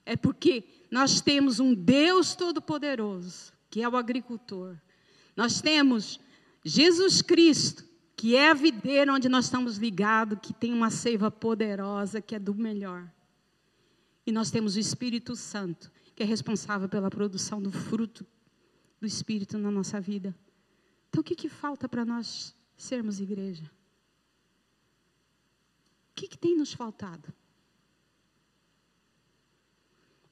[0.04, 4.76] É porque nós temos um Deus Todo-Poderoso, que é o agricultor.
[5.36, 6.20] Nós temos
[6.64, 7.84] Jesus Cristo,
[8.16, 12.38] que é a videira onde nós estamos ligados, que tem uma seiva poderosa, que é
[12.38, 13.10] do melhor.
[14.26, 18.26] E nós temos o Espírito Santo, que é responsável pela produção do fruto
[19.00, 20.34] do Espírito na nossa vida.
[21.08, 23.64] Então, o que, que falta para nós sermos igreja?
[26.10, 27.32] O que, que tem nos faltado?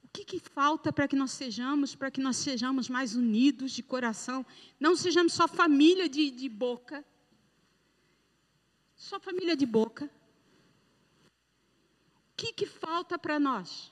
[0.11, 4.45] que, que falta para que nós sejamos, para que nós sejamos mais unidos de coração?
[4.79, 7.03] Não sejamos só família de, de boca.
[8.95, 10.05] Só família de boca.
[10.05, 10.09] O
[12.35, 13.91] que, que falta para nós?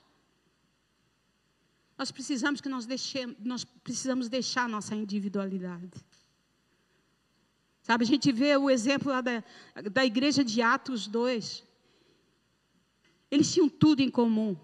[1.96, 5.90] Nós precisamos que nós deixemos, nós precisamos deixar a nossa individualidade.
[7.82, 9.42] Sabe, a gente vê o exemplo lá da,
[9.90, 11.64] da igreja de Atos 2.
[13.30, 14.56] Eles tinham tudo em comum.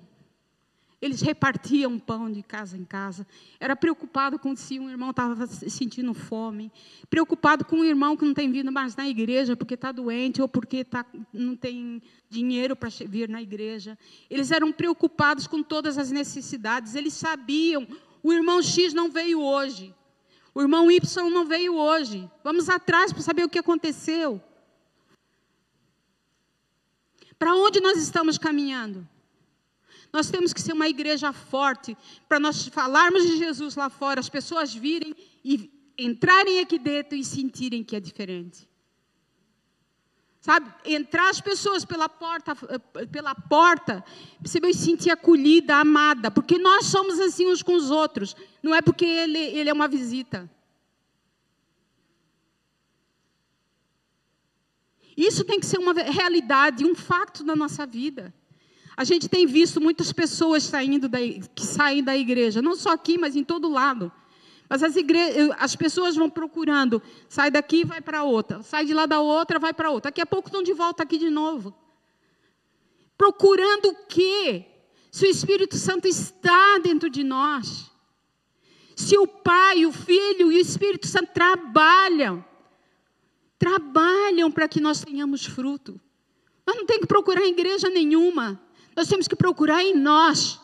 [1.07, 3.27] Eles repartiam pão de casa em casa.
[3.61, 6.71] Era preocupado com se um irmão estava sentindo fome.
[7.09, 10.49] Preocupado com um irmão que não tem vindo mais na igreja porque está doente ou
[10.49, 13.97] porque tá, não tem dinheiro para vir na igreja.
[14.29, 16.97] Eles eram preocupados com todas as necessidades.
[16.97, 17.87] Eles sabiam:
[18.21, 19.95] o irmão X não veio hoje.
[20.53, 22.29] O irmão Y não veio hoje.
[22.43, 24.43] Vamos atrás para saber o que aconteceu.
[27.39, 29.07] Para onde nós estamos caminhando?
[30.13, 31.97] Nós temos que ser uma igreja forte
[32.29, 35.15] para nós falarmos de Jesus lá fora, as pessoas virem
[35.45, 38.69] e entrarem aqui dentro e sentirem que é diferente.
[40.41, 42.55] Sabe, entrar as pessoas pela porta,
[43.11, 44.05] pela porta,
[44.41, 48.81] perceber e sentir acolhida, amada, porque nós somos assim uns com os outros, não é
[48.81, 50.49] porque ele, ele é uma visita.
[55.17, 58.33] Isso tem que ser uma realidade, um fato da nossa vida.
[58.97, 61.19] A gente tem visto muitas pessoas saindo da,
[61.55, 64.11] que saem da igreja, não só aqui, mas em todo lado.
[64.69, 65.21] Mas as, igre...
[65.59, 69.75] as pessoas vão procurando, sai daqui vai para outra, sai de lá da outra, vai
[69.75, 70.11] para outra.
[70.11, 71.75] Daqui a pouco estão de volta aqui de novo.
[73.19, 74.65] Procurando o quê?
[75.11, 77.91] Se o Espírito Santo está dentro de nós.
[78.97, 82.43] Se o Pai, o Filho e o Espírito Santo trabalham,
[83.59, 86.01] trabalham para que nós tenhamos fruto.
[86.67, 88.61] Nós não tem que procurar igreja nenhuma.
[88.97, 90.59] Nós temos que procurar em nós,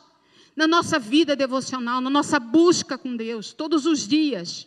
[0.56, 4.66] na nossa vida devocional, na nossa busca com Deus, todos os dias.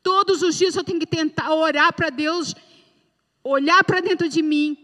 [0.00, 2.54] Todos os dias eu tenho que tentar orar para Deus,
[3.42, 4.78] olhar para dentro de mim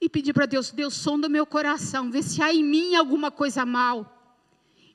[0.00, 3.66] e pedir para Deus: Deus, sonda meu coração, vê se há em mim alguma coisa
[3.66, 4.14] mal.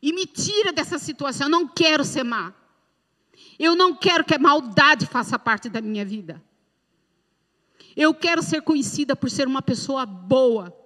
[0.02, 1.46] E me tira dessa situação.
[1.46, 2.52] Eu não quero ser má.
[3.60, 6.42] Eu não quero que a maldade faça parte da minha vida.
[7.96, 10.81] Eu quero ser conhecida por ser uma pessoa boa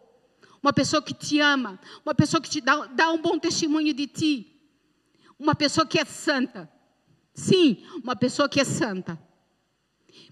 [0.66, 4.08] uma pessoa que te ama, uma pessoa que te dá, dá um bom testemunho de
[4.08, 4.52] ti,
[5.38, 6.68] uma pessoa que é santa.
[7.36, 9.22] Sim, uma pessoa que é santa.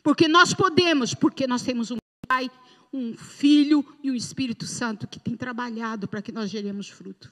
[0.02, 1.98] Porque nós podemos, porque nós temos um
[2.28, 2.50] Pai,
[2.92, 7.32] um Filho e um Espírito Santo que tem trabalhado para que nós geremos fruto.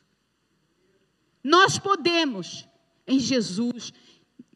[1.44, 2.68] Nós podemos,
[3.08, 3.92] em Jesus,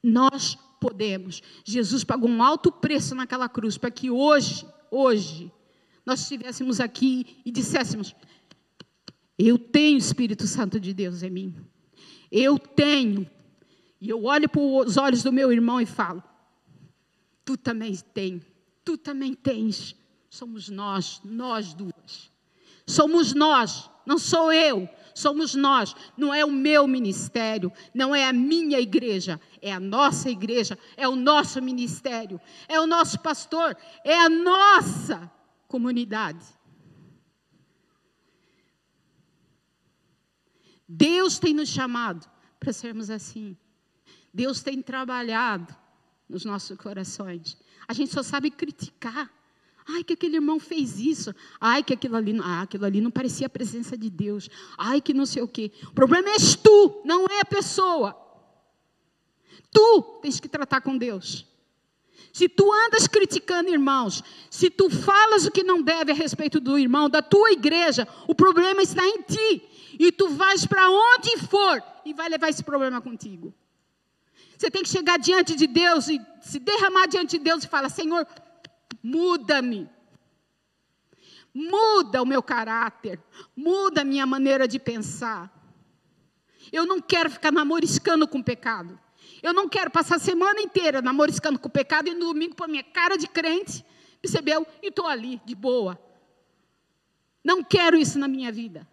[0.03, 1.41] nós podemos.
[1.63, 5.51] Jesus pagou um alto preço naquela cruz para que hoje, hoje,
[6.05, 8.13] nós estivéssemos aqui e disséssemos:
[9.37, 11.55] eu tenho o Espírito Santo de Deus em mim.
[12.31, 13.29] Eu tenho.
[13.99, 16.23] E eu olho para os olhos do meu irmão e falo:
[17.43, 18.43] Tu também tens.
[18.83, 19.95] Tu também tens.
[20.29, 22.31] Somos nós, nós duas.
[22.87, 24.87] Somos nós, não sou eu.
[25.15, 30.29] Somos nós, não é o meu ministério, não é a minha igreja, é a nossa
[30.29, 35.31] igreja, é o nosso ministério, é o nosso pastor, é a nossa
[35.69, 36.45] comunidade.
[40.87, 42.29] Deus tem nos chamado
[42.59, 43.57] para sermos assim.
[44.33, 45.75] Deus tem trabalhado
[46.27, 47.57] nos nossos corações.
[47.87, 49.31] A gente só sabe criticar.
[49.87, 51.33] Ai, que aquele irmão fez isso.
[51.61, 54.49] Ai, que aquilo ali, ah, aquilo ali não parecia a presença de Deus.
[54.77, 55.71] Ai, que não sei o quê.
[55.87, 58.15] O problema és tu, não é a pessoa.
[59.71, 61.45] Tu tens que tratar com Deus.
[62.33, 66.77] Se tu andas criticando irmãos, se tu falas o que não deve a respeito do
[66.77, 69.63] irmão, da tua igreja, o problema está em ti.
[69.97, 73.53] E tu vais para onde for e vai levar esse problema contigo.
[74.57, 77.89] Você tem que chegar diante de Deus e se derramar diante de Deus e falar:
[77.89, 78.27] Senhor,
[79.01, 79.89] muda-me.
[81.53, 83.17] Muda o meu caráter,
[83.55, 85.51] muda a minha maneira de pensar.
[86.71, 88.99] Eu não quero ficar namoriscando com o pecado.
[89.41, 92.67] Eu não quero passar a semana inteira namoriscando com o pecado e no domingo pôr
[92.67, 93.85] minha cara de crente,
[94.21, 94.67] percebeu?
[94.81, 95.99] E estou ali, de boa.
[97.43, 98.87] Não quero isso na minha vida.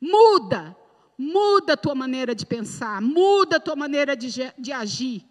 [0.00, 0.76] Muda,
[1.18, 5.24] muda a tua maneira de pensar, muda a tua maneira de, de agir.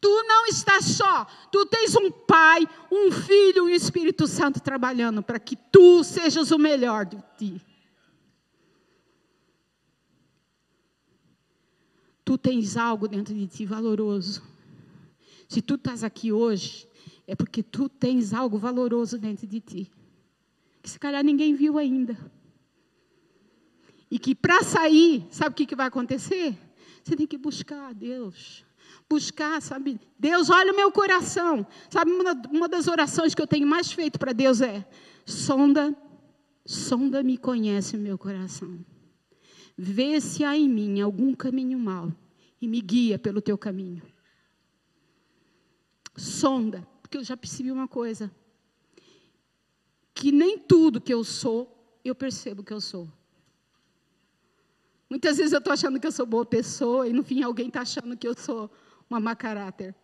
[0.00, 5.22] Tu não estás só, tu tens um Pai, um Filho e um Espírito Santo trabalhando
[5.22, 7.62] para que tu sejas o melhor de ti.
[12.24, 14.42] Tu tens algo dentro de ti valoroso.
[15.48, 16.88] Se tu estás aqui hoje,
[17.26, 19.92] é porque tu tens algo valoroso dentro de ti.
[20.82, 22.16] Que se calhar ninguém viu ainda.
[24.10, 26.56] E que para sair, sabe o que, que vai acontecer?
[27.02, 28.64] Você tem que buscar a Deus.
[29.08, 30.00] Buscar, sabe?
[30.18, 31.66] Deus, olha o meu coração.
[31.90, 32.10] Sabe,
[32.50, 34.86] uma, das orações que eu tenho mais feito para Deus é:
[35.24, 35.96] sonda,
[36.64, 38.84] sonda-me e conhece o meu coração.
[39.76, 42.12] Vê se há em mim algum caminho mau
[42.60, 44.02] e me guia pelo teu caminho.
[46.16, 48.32] Sonda, porque eu já percebi uma coisa:
[50.14, 53.08] que nem tudo que eu sou, eu percebo que eu sou.
[55.08, 57.82] Muitas vezes eu estou achando que eu sou boa pessoa e no fim alguém está
[57.82, 58.70] achando que eu sou
[59.08, 59.94] uma má caráter.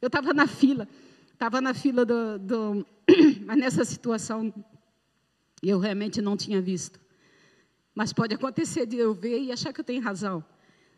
[0.00, 0.86] Eu estava na fila,
[1.32, 2.86] estava na fila do, do
[3.46, 4.52] mas nessa situação
[5.62, 7.00] eu realmente não tinha visto.
[7.94, 10.44] Mas pode acontecer de eu ver e achar que eu tenho razão.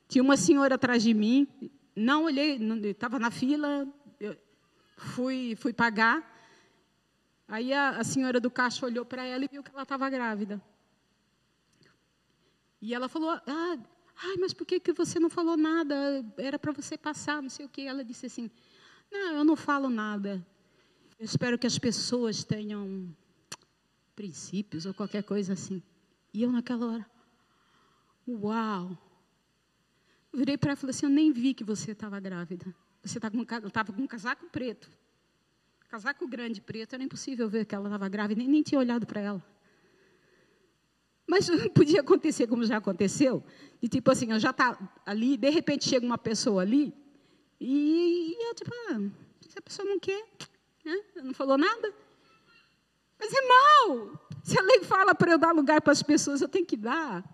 [0.09, 1.47] Tinha uma senhora atrás de mim,
[1.95, 3.87] não olhei, estava na fila,
[4.97, 6.33] fui, fui pagar.
[7.47, 10.61] Aí a, a senhora do caixa olhou para ela e viu que ela estava grávida.
[12.85, 16.23] E ela falou: ah, ai, mas por que, que você não falou nada?
[16.37, 17.81] Era para você passar, não sei o quê.
[17.81, 18.51] Ela disse assim:
[19.11, 20.47] Não, eu não falo nada.
[21.19, 23.09] Eu espero que as pessoas tenham
[24.15, 25.83] princípios ou qualquer coisa assim.
[26.35, 27.11] E eu, naquela hora,
[28.29, 28.99] uau!
[30.31, 32.67] Eu virei para ela e falei assim: Eu nem vi que você estava grávida.
[33.03, 33.47] Você estava com,
[33.95, 34.91] com um casaco preto.
[35.89, 39.23] Casaco grande preto, era impossível ver que ela estava grávida, nem, nem tinha olhado para
[39.23, 39.54] ela.
[41.27, 43.43] Mas podia acontecer como já aconteceu,
[43.81, 46.93] de tipo assim, eu já tá ali, de repente chega uma pessoa ali,
[47.61, 49.01] e, e eu tipo, ah,
[49.49, 50.23] se a pessoa não quer,
[50.85, 50.97] né?
[51.23, 51.95] não falou nada.
[53.19, 54.21] Mas é mal.
[54.43, 57.25] Se a lei fala para eu dar lugar para as pessoas, eu tenho que dar.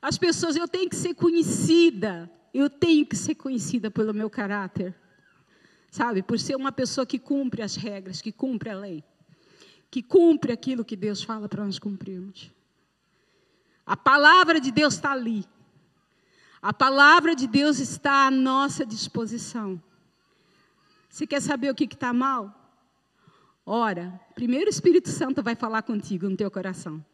[0.00, 2.30] As pessoas, eu tenho que ser conhecida.
[2.52, 4.94] Eu tenho que ser conhecida pelo meu caráter.
[5.90, 6.22] Sabe?
[6.22, 9.02] Por ser uma pessoa que cumpre as regras, que cumpre a lei.
[9.92, 12.50] Que cumpre aquilo que Deus fala para nós cumprirmos.
[13.84, 15.44] A palavra de Deus está ali.
[16.62, 19.78] A palavra de Deus está à nossa disposição.
[21.10, 22.58] Você quer saber o que está mal?
[23.66, 27.04] Ora, primeiro o Espírito Santo vai falar contigo no teu coração.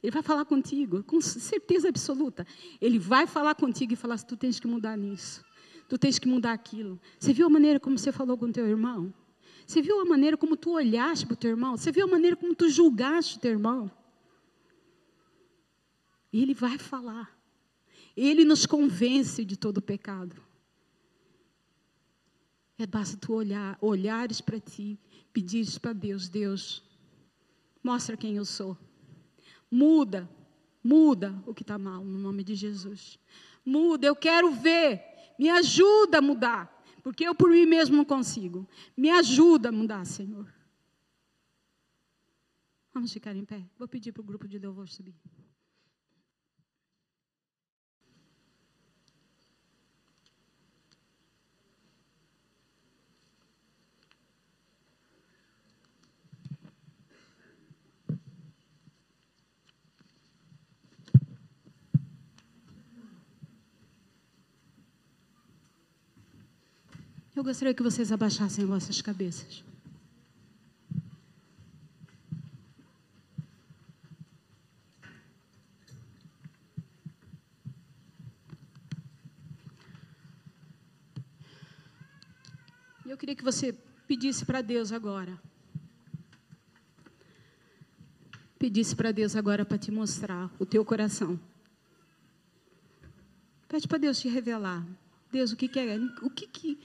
[0.00, 2.46] Ele vai falar contigo, com certeza absoluta.
[2.80, 5.44] Ele vai falar contigo e falar: tu tens que mudar nisso,
[5.88, 7.00] tu tens que mudar aquilo.
[7.18, 9.12] Você viu a maneira como você falou com o teu irmão?
[9.66, 11.76] Você viu a maneira como tu olhaste para o teu irmão?
[11.76, 13.90] Você viu a maneira como tu julgaste o teu irmão?
[16.32, 17.36] E ele vai falar.
[18.16, 20.36] Ele nos convence de todo o pecado.
[22.78, 24.98] É basta tu olhar, olhares para ti,
[25.32, 26.82] pedires para Deus, Deus,
[27.82, 28.76] mostra quem eu sou.
[29.70, 30.28] Muda,
[30.82, 33.18] muda o que está mal, no nome de Jesus.
[33.64, 35.00] Muda, eu quero ver.
[35.38, 36.71] Me ajuda a mudar,
[37.02, 38.68] porque eu por mim mesmo não consigo.
[38.96, 40.46] Me ajuda a mudar, Senhor.
[42.94, 43.64] Vamos ficar em pé.
[43.78, 45.14] Vou pedir para o grupo de louvor subir.
[67.34, 69.64] Eu gostaria que vocês abaixassem vossas cabeças.
[83.06, 83.72] Eu queria que você
[84.06, 85.40] pedisse para Deus agora.
[88.58, 91.40] Pedisse para Deus agora para te mostrar o teu coração.
[93.68, 94.86] Pede para Deus te revelar
[95.32, 95.96] Deus, o que, que é?
[96.20, 96.78] O que que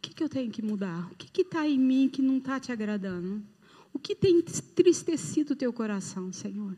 [0.00, 1.10] que, que eu tenho que mudar?
[1.12, 3.42] O que está em mim que não está te agradando?
[3.92, 6.76] O que tem entristecido o teu coração, Senhor?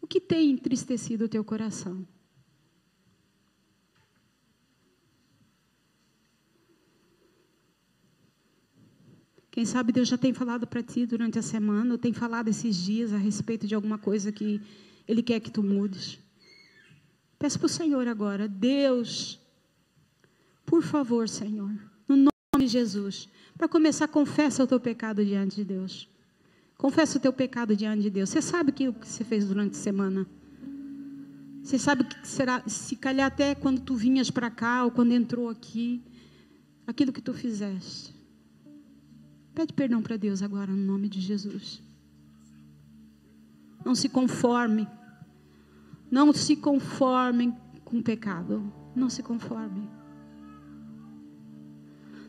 [0.00, 2.06] O que tem entristecido o teu coração?
[9.50, 12.74] Quem sabe Deus já tem falado para ti durante a semana, ou tem falado esses
[12.76, 14.60] dias a respeito de alguma coisa que
[15.06, 16.18] Ele quer que tu mudes.
[17.38, 19.40] Peço para o Senhor agora, Deus,
[20.74, 21.70] por favor, Senhor,
[22.08, 26.08] no nome de Jesus, para começar, confessa o teu pecado diante de Deus.
[26.76, 28.30] Confessa o teu pecado diante de Deus.
[28.30, 30.26] Você sabe o que você fez durante a semana.
[31.62, 35.48] Você sabe que será, se calhar até quando tu vinhas para cá ou quando entrou
[35.48, 36.02] aqui,
[36.84, 38.12] aquilo que tu fizeste.
[39.54, 41.80] Pede perdão para Deus agora, no nome de Jesus.
[43.84, 44.88] Não se conforme.
[46.10, 48.72] Não se conformem com o pecado.
[48.96, 49.88] Não se conforme.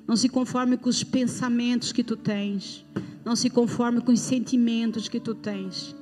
[0.07, 2.85] Não se conforme com os pensamentos que tu tens.
[3.23, 5.95] Não se conforme com os sentimentos que tu tens.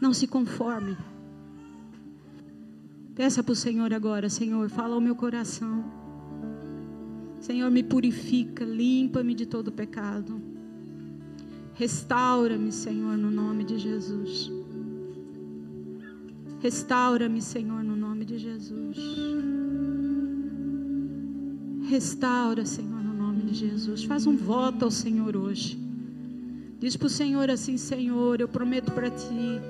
[0.00, 0.96] Não se conforme.
[3.14, 5.84] Peça para o Senhor agora, Senhor, fala ao meu coração.
[7.40, 10.40] Senhor, me purifica, limpa-me de todo pecado.
[11.74, 14.50] Restaura-me, Senhor, no nome de Jesus.
[16.60, 18.96] Restaura-me, Senhor, no nome de Jesus.
[21.86, 24.02] Restaura, Senhor, no nome de Jesus.
[24.02, 25.78] Faz um voto ao Senhor hoje.
[26.80, 29.60] Diz para o Senhor assim: Senhor, eu prometo para ti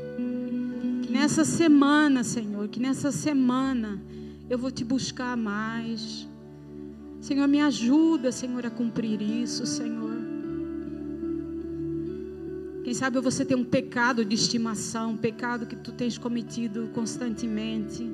[1.03, 4.01] que nessa semana, Senhor, que nessa semana
[4.49, 6.27] eu vou te buscar mais.
[7.21, 10.17] Senhor, me ajuda, Senhor, a cumprir isso, Senhor.
[12.83, 18.09] Quem sabe você tem um pecado de estimação, um pecado que tu tens cometido constantemente.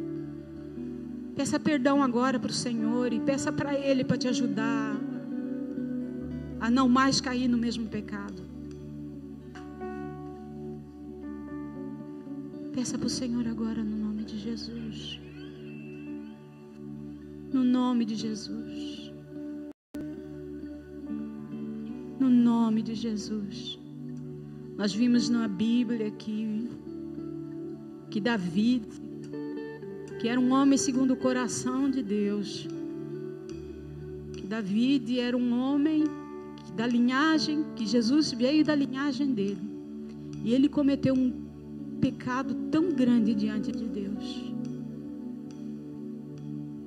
[1.35, 4.97] Peça perdão agora para o Senhor e peça para Ele para te ajudar
[6.61, 8.43] a não mais cair no mesmo pecado.
[12.75, 15.21] Peça para o Senhor agora no nome de Jesus.
[17.53, 19.13] No nome de Jesus.
[22.21, 23.79] No nome de Jesus.
[24.77, 26.69] Nós vimos na Bíblia que,
[28.11, 28.83] que Davi
[30.23, 32.69] que era um homem segundo o coração de Deus.
[34.35, 36.05] Que David era um homem
[36.77, 39.59] da linhagem, que Jesus veio da linhagem dele.
[40.45, 41.33] E ele cometeu um
[42.01, 44.45] pecado tão grande diante de Deus.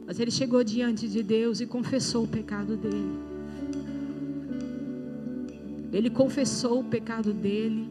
[0.07, 3.19] Mas ele chegou diante de Deus e confessou o pecado dele.
[5.91, 7.85] Ele confessou o pecado dele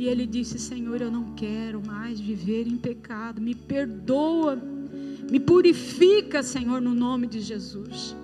[0.00, 3.38] e ele disse: Senhor, eu não quero mais viver em pecado.
[3.38, 4.58] Me perdoa.
[5.30, 8.16] Me purifica, Senhor, no nome de Jesus.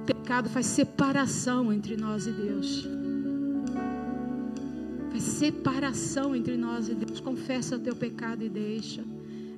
[0.00, 2.88] O pecado faz separação entre nós e Deus.
[5.10, 7.20] Faz separação entre nós e Deus.
[7.20, 9.04] Confessa o teu pecado e deixa.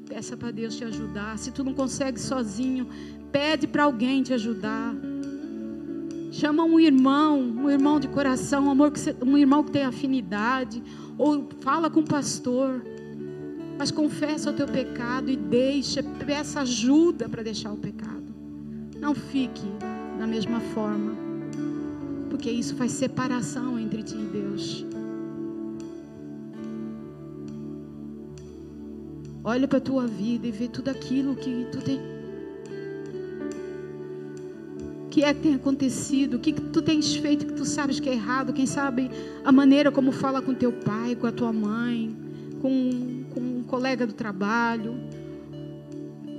[0.09, 1.39] Peça para Deus te ajudar.
[1.39, 2.89] Se tu não consegue sozinho,
[3.31, 4.97] pede para alguém te ajudar.
[6.39, 10.81] Chama um irmão, um irmão de coração, um, amor que, um irmão que tem afinidade,
[11.19, 12.81] ou fala com o pastor.
[13.77, 18.33] Mas confessa o teu pecado e deixa, peça ajuda para deixar o pecado.
[19.01, 19.67] Não fique
[20.17, 21.13] da mesma forma,
[22.31, 24.87] porque isso faz separação entre ti e Deus.
[29.43, 32.18] Olha para a tua vida e vê tudo aquilo que tu tem
[35.19, 38.09] que é que tem acontecido, o que, que tu tens feito que tu sabes que
[38.09, 39.11] é errado, quem sabe
[39.45, 42.17] a maneira como fala com teu pai, com a tua mãe,
[42.63, 44.95] com, com um colega do trabalho,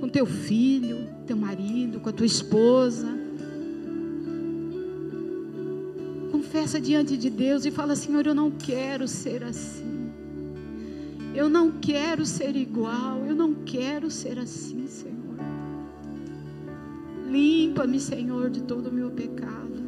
[0.00, 3.06] com teu filho, teu marido, com a tua esposa.
[6.32, 10.10] Confessa diante de Deus e fala: Senhor, eu não quero ser assim.
[11.34, 13.26] Eu não quero ser igual.
[13.26, 15.19] Eu não quero ser assim, Senhor.
[17.30, 19.80] Limpa-me, Senhor, de todo o meu pecado.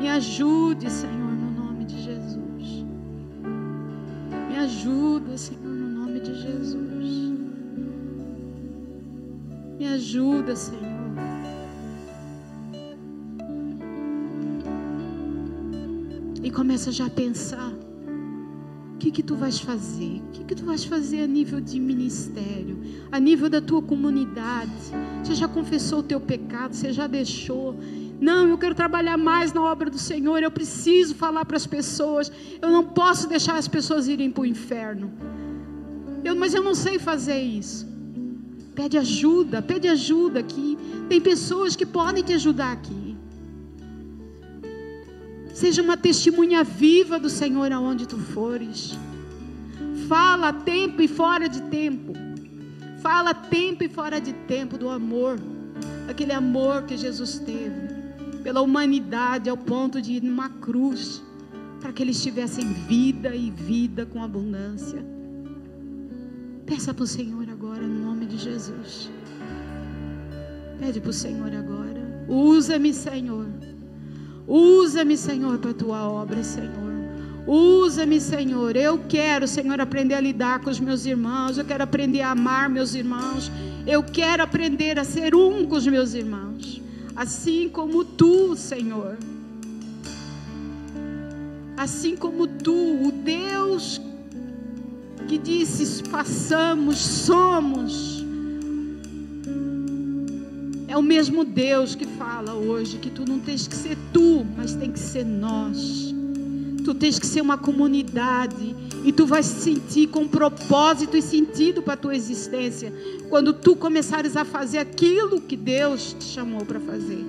[0.00, 2.84] Me ajude, Senhor, no nome de Jesus.
[4.48, 7.32] Me ajuda, Senhor, no nome de Jesus.
[9.78, 10.84] Me ajuda, Senhor.
[16.42, 17.72] E começa já a pensar
[19.04, 20.22] que, que tu vais fazer?
[20.28, 22.78] O que, que tu vais fazer a nível de ministério,
[23.12, 24.70] a nível da tua comunidade?
[25.22, 27.78] Você já confessou o teu pecado, você já deixou.
[28.18, 30.42] Não, eu quero trabalhar mais na obra do Senhor.
[30.42, 32.32] Eu preciso falar para as pessoas.
[32.62, 35.12] Eu não posso deixar as pessoas irem para o inferno.
[36.24, 37.86] Eu, mas eu não sei fazer isso.
[38.74, 40.78] Pede ajuda, pede ajuda aqui.
[41.10, 43.03] Tem pessoas que podem te ajudar aqui.
[45.54, 48.98] Seja uma testemunha viva do Senhor aonde tu fores.
[50.08, 52.12] Fala tempo e fora de tempo.
[53.00, 55.38] Fala tempo e fora de tempo do amor.
[56.08, 57.94] Aquele amor que Jesus teve
[58.42, 61.22] pela humanidade ao ponto de ir numa cruz
[61.80, 65.06] para que eles tivessem vida e vida com abundância.
[66.66, 69.08] Peça para o Senhor agora, no nome de Jesus.
[70.80, 72.26] Pede para o Senhor agora.
[72.28, 73.46] Usa-me, Senhor.
[74.46, 76.94] Usa-me, Senhor, para a tua obra, Senhor.
[77.46, 78.76] Usa-me, Senhor.
[78.76, 81.58] Eu quero, Senhor, aprender a lidar com os meus irmãos.
[81.58, 83.50] Eu quero aprender a amar meus irmãos.
[83.86, 86.84] Eu quero aprender a ser um com os meus irmãos
[87.14, 89.16] assim como tu, Senhor.
[91.76, 94.00] Assim como tu, o Deus
[95.28, 98.23] que disse: façamos, somos.
[100.94, 104.76] É o mesmo Deus que fala hoje que tu não tens que ser tu, mas
[104.76, 106.14] tem que ser nós.
[106.84, 111.94] Tu tens que ser uma comunidade e tu vais sentir com propósito e sentido para
[111.94, 112.92] a tua existência
[113.28, 117.24] quando tu começares a fazer aquilo que Deus te chamou para fazer.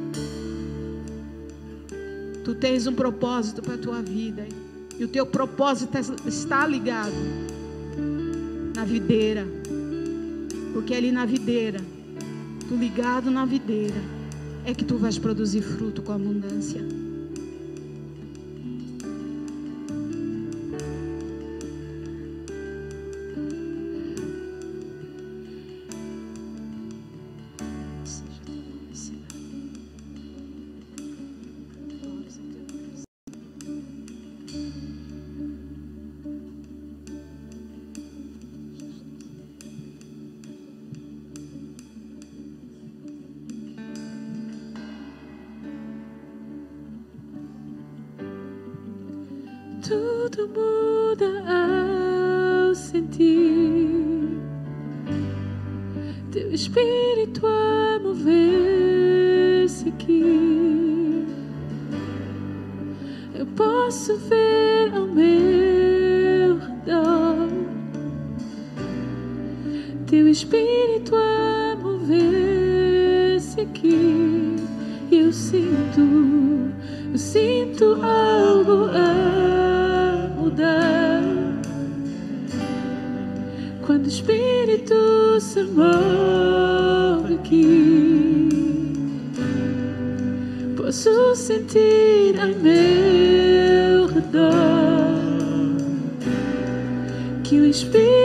[2.44, 4.48] Tu tens um propósito para a tua vida
[5.00, 5.98] e o teu propósito
[6.28, 7.16] está ligado
[8.76, 9.48] na videira,
[10.72, 11.95] porque ali na videira,
[12.74, 14.02] ligado na videira,
[14.66, 17.05] é que tu vais produzir fruto com abundância.
[75.46, 76.72] Sinto,
[77.16, 78.90] sinto algo.
[78.94, 81.22] A mudar.
[83.86, 88.50] Quando o Espírito se move aqui,
[90.76, 94.56] posso sentir ao meu redor
[97.44, 98.25] que o Espírito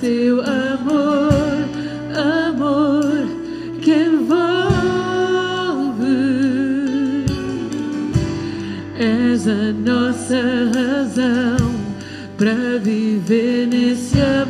[0.00, 1.30] teu amor.
[9.40, 10.42] és a nossa
[10.74, 11.74] razão
[12.36, 14.49] para viver nesse amor,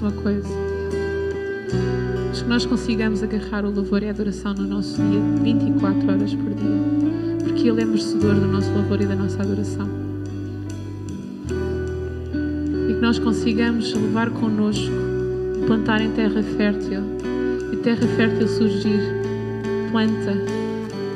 [0.00, 0.48] uma coisa.
[2.28, 6.34] Mas que nós consigamos agarrar o louvor e a adoração no nosso dia, 24 horas
[6.34, 7.44] por dia.
[7.44, 9.88] Porque Ele é merecedor do nosso louvor e da nossa adoração.
[12.88, 14.92] E que nós consigamos levar connosco,
[15.66, 17.00] plantar em terra fértil.
[17.72, 19.00] E terra fértil surgir
[19.90, 20.34] planta,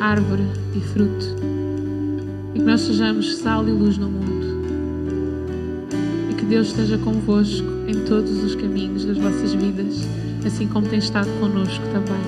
[0.01, 0.45] árvore
[0.77, 1.27] e fruto.
[2.55, 4.47] E que nós sejamos sal e luz no mundo.
[6.31, 10.07] E que Deus esteja convosco todos os caminhos das vossas vidas,
[10.47, 12.21] assim como tem estado connosco também.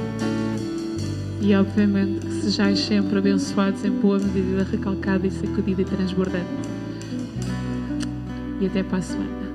[1.41, 6.47] E obviamente que sejais sempre abençoados em boa medida, recalcada e sacudida e transbordante.
[8.61, 9.46] E até para a semana.